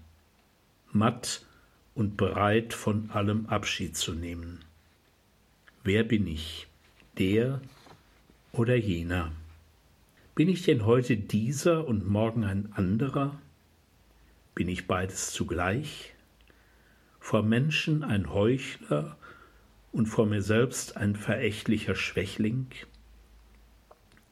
matt 0.92 1.46
und 1.98 2.16
bereit 2.16 2.74
von 2.74 3.10
allem 3.10 3.46
Abschied 3.46 3.96
zu 3.96 4.14
nehmen. 4.14 4.60
Wer 5.82 6.04
bin 6.04 6.28
ich, 6.28 6.68
der 7.18 7.60
oder 8.52 8.76
jener? 8.76 9.32
Bin 10.36 10.48
ich 10.48 10.62
denn 10.62 10.86
heute 10.86 11.16
dieser 11.16 11.88
und 11.88 12.08
morgen 12.08 12.44
ein 12.44 12.72
anderer? 12.72 13.36
Bin 14.54 14.68
ich 14.68 14.86
beides 14.86 15.32
zugleich? 15.32 16.14
Vor 17.18 17.42
Menschen 17.42 18.04
ein 18.04 18.32
Heuchler 18.32 19.18
und 19.90 20.06
vor 20.06 20.26
mir 20.26 20.42
selbst 20.42 20.96
ein 20.96 21.16
verächtlicher 21.16 21.96
Schwächling? 21.96 22.68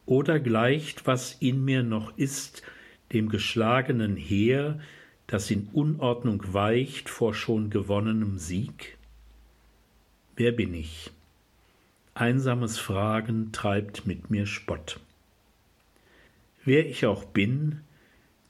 Oder 0.05 0.39
gleicht, 0.39 1.05
was 1.05 1.33
in 1.41 1.65
mir 1.65 1.83
noch 1.83 2.17
ist, 2.17 2.63
dem 3.11 3.27
geschlagenen 3.27 4.15
Heer, 4.15 4.79
das 5.27 5.51
in 5.51 5.69
Unordnung 5.73 6.41
weicht 6.53 7.09
vor 7.09 7.33
schon 7.33 7.69
gewonnenem 7.69 8.37
Sieg? 8.39 8.97
Wer 10.35 10.51
bin 10.51 10.73
ich? 10.73 11.11
einsames 12.19 12.77
Fragen 12.79 13.51
treibt 13.51 14.05
mit 14.05 14.29
mir 14.29 14.45
Spott. 14.45 14.99
Wer 16.65 16.85
ich 16.85 17.05
auch 17.05 17.23
bin, 17.25 17.81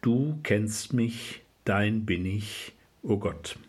du 0.02 0.40
kennst 0.44 0.94
mich, 0.94 1.42
dein 1.66 2.06
bin 2.06 2.26
ich, 2.26 2.74
o 3.04 3.14
oh 3.14 3.18
Gott. 3.18 3.60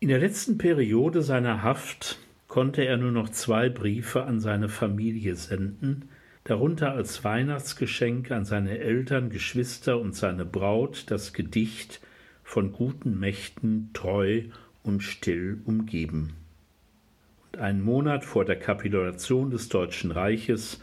In 0.00 0.08
der 0.08 0.18
letzten 0.18 0.58
Periode 0.58 1.22
seiner 1.22 1.62
Haft 1.62 2.18
konnte 2.48 2.84
er 2.84 2.96
nur 2.96 3.12
noch 3.12 3.30
zwei 3.30 3.68
Briefe 3.68 4.24
an 4.24 4.40
seine 4.40 4.68
Familie 4.68 5.36
senden, 5.36 6.08
darunter 6.44 6.92
als 6.92 7.24
Weihnachtsgeschenk 7.24 8.30
an 8.30 8.44
seine 8.44 8.78
Eltern, 8.78 9.30
Geschwister 9.30 10.00
und 10.00 10.14
seine 10.14 10.44
Braut 10.44 11.04
das 11.08 11.32
Gedicht 11.32 12.00
von 12.42 12.72
guten 12.72 13.18
Mächten 13.18 13.90
treu 13.92 14.42
und 14.82 15.02
still 15.02 15.60
umgeben. 15.64 16.34
Und 17.44 17.60
einen 17.60 17.82
Monat 17.82 18.24
vor 18.24 18.44
der 18.44 18.58
Kapitulation 18.58 19.50
des 19.50 19.68
Deutschen 19.68 20.10
Reiches 20.10 20.80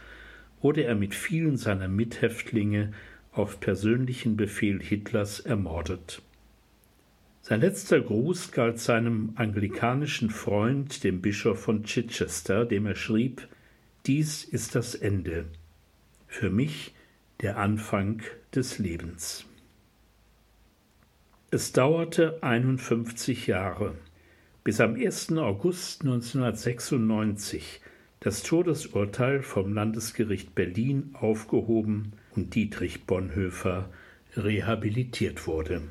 wurde 0.62 0.84
er 0.84 0.96
mit 0.96 1.14
vielen 1.14 1.58
seiner 1.58 1.88
Mithäftlinge 1.88 2.94
auf 3.32 3.60
persönlichen 3.60 4.38
Befehl 4.38 4.82
Hitlers 4.82 5.40
ermordet. 5.40 6.22
Sein 7.42 7.62
letzter 7.62 8.02
Gruß 8.02 8.52
galt 8.52 8.80
seinem 8.80 9.34
anglikanischen 9.36 10.30
Freund, 10.30 11.04
dem 11.04 11.22
Bischof 11.22 11.60
von 11.62 11.84
Chichester, 11.84 12.66
dem 12.66 12.86
er 12.86 12.96
schrieb 12.96 13.48
Dies 14.10 14.44
ist 14.44 14.74
das 14.74 14.96
Ende, 14.96 15.46
für 16.26 16.50
mich 16.50 16.96
der 17.42 17.58
Anfang 17.58 18.24
des 18.56 18.80
Lebens. 18.80 19.46
Es 21.52 21.74
dauerte 21.74 22.42
51 22.42 23.46
Jahre, 23.46 23.94
bis 24.64 24.82
am 24.82 24.96
1. 24.96 25.34
August 25.34 26.02
1996 26.02 27.82
das 28.20 28.42
Todesurteil 28.42 29.44
vom 29.44 29.76
Landesgericht 29.76 30.56
Berlin 30.56 31.12
aufgehoben 31.14 32.14
und 32.36 32.56
Dietrich 32.56 33.06
Bonhoeffer 33.06 33.92
rehabilitiert 34.36 35.46
wurde. 35.46 35.84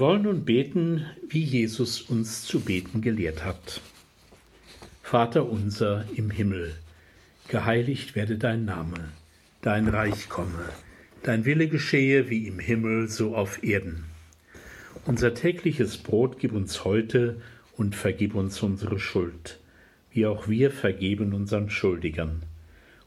Wir 0.00 0.06
wollen 0.06 0.22
nun 0.22 0.46
beten, 0.46 1.04
wie 1.28 1.42
Jesus 1.42 2.00
uns 2.00 2.46
zu 2.46 2.60
beten 2.60 3.02
gelehrt 3.02 3.44
hat. 3.44 3.82
Vater 5.02 5.46
unser 5.46 6.06
im 6.16 6.30
Himmel, 6.30 6.74
geheiligt 7.48 8.16
werde 8.16 8.38
dein 8.38 8.64
Name, 8.64 9.10
dein 9.60 9.88
Reich 9.88 10.30
komme, 10.30 10.64
dein 11.22 11.44
Wille 11.44 11.68
geschehe 11.68 12.30
wie 12.30 12.46
im 12.46 12.58
Himmel 12.58 13.10
so 13.10 13.36
auf 13.36 13.62
Erden. 13.62 14.04
Unser 15.04 15.34
tägliches 15.34 15.98
Brot 15.98 16.38
gib 16.38 16.52
uns 16.54 16.86
heute 16.86 17.42
und 17.76 17.94
vergib 17.94 18.34
uns 18.34 18.62
unsere 18.62 18.98
Schuld, 18.98 19.60
wie 20.12 20.24
auch 20.24 20.48
wir 20.48 20.70
vergeben 20.70 21.34
unseren 21.34 21.68
Schuldigern. 21.68 22.42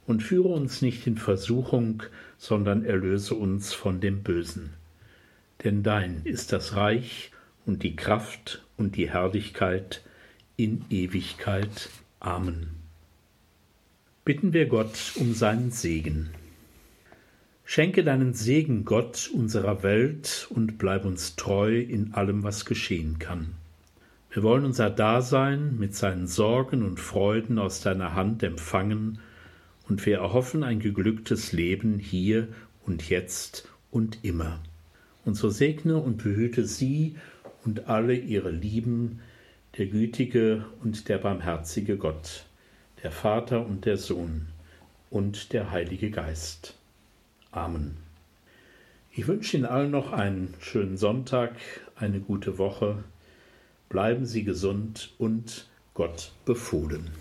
Und 0.05 0.21
führe 0.21 0.49
uns 0.49 0.83
nicht 0.83 1.07
in 1.07 1.17
Versuchung, 1.17 2.03
sondern 2.37 2.85
erlöse 2.85 3.33
uns 3.33 3.73
von 3.73 3.99
dem 3.99 4.21
Bösen 4.21 4.75
denn 5.63 5.83
dein 5.83 6.21
ist 6.23 6.51
das 6.51 6.75
Reich 6.75 7.31
und 7.65 7.83
die 7.83 7.95
Kraft 7.95 8.65
und 8.77 8.95
die 8.95 9.09
Herrlichkeit 9.09 10.03
in 10.57 10.85
Ewigkeit. 10.89 11.89
Amen. 12.19 12.69
Bitten 14.25 14.53
wir 14.53 14.67
Gott 14.67 15.13
um 15.15 15.33
seinen 15.33 15.71
Segen. 15.71 16.29
Schenke 17.65 18.03
deinen 18.03 18.33
Segen, 18.33 18.85
Gott, 18.85 19.29
unserer 19.33 19.83
Welt 19.83 20.47
und 20.49 20.77
bleib 20.77 21.05
uns 21.05 21.35
treu 21.35 21.79
in 21.79 22.13
allem, 22.13 22.43
was 22.43 22.65
geschehen 22.65 23.19
kann. 23.19 23.53
Wir 24.31 24.43
wollen 24.43 24.65
unser 24.65 24.89
Dasein 24.89 25.77
mit 25.77 25.95
seinen 25.95 26.27
Sorgen 26.27 26.83
und 26.83 26.99
Freuden 26.99 27.59
aus 27.59 27.81
deiner 27.81 28.15
Hand 28.15 28.43
empfangen 28.43 29.19
und 29.87 30.05
wir 30.05 30.17
erhoffen 30.17 30.63
ein 30.63 30.79
geglücktes 30.79 31.51
Leben 31.51 31.99
hier 31.99 32.47
und 32.85 33.09
jetzt 33.09 33.69
und 33.91 34.19
immer 34.23 34.59
und 35.25 35.35
so 35.35 35.49
segne 35.49 35.97
und 35.97 36.17
behüte 36.17 36.65
sie 36.65 37.15
und 37.65 37.87
alle 37.87 38.15
ihre 38.15 38.51
Lieben, 38.51 39.19
der 39.77 39.87
gütige 39.87 40.65
und 40.83 41.09
der 41.09 41.17
barmherzige 41.17 41.97
Gott, 41.97 42.45
der 43.01 43.11
Vater 43.11 43.65
und 43.65 43.85
der 43.85 43.97
Sohn 43.97 44.47
und 45.09 45.53
der 45.53 45.71
Heilige 45.71 46.11
Geist. 46.11 46.75
Amen. 47.51 47.97
Ich 49.15 49.27
wünsche 49.27 49.57
Ihnen 49.57 49.65
allen 49.65 49.91
noch 49.91 50.11
einen 50.11 50.55
schönen 50.59 50.97
Sonntag, 50.97 51.55
eine 51.95 52.19
gute 52.19 52.57
Woche. 52.57 53.03
Bleiben 53.87 54.25
Sie 54.25 54.43
gesund 54.43 55.13
und 55.19 55.67
Gott 55.93 56.31
befohlen. 56.45 57.11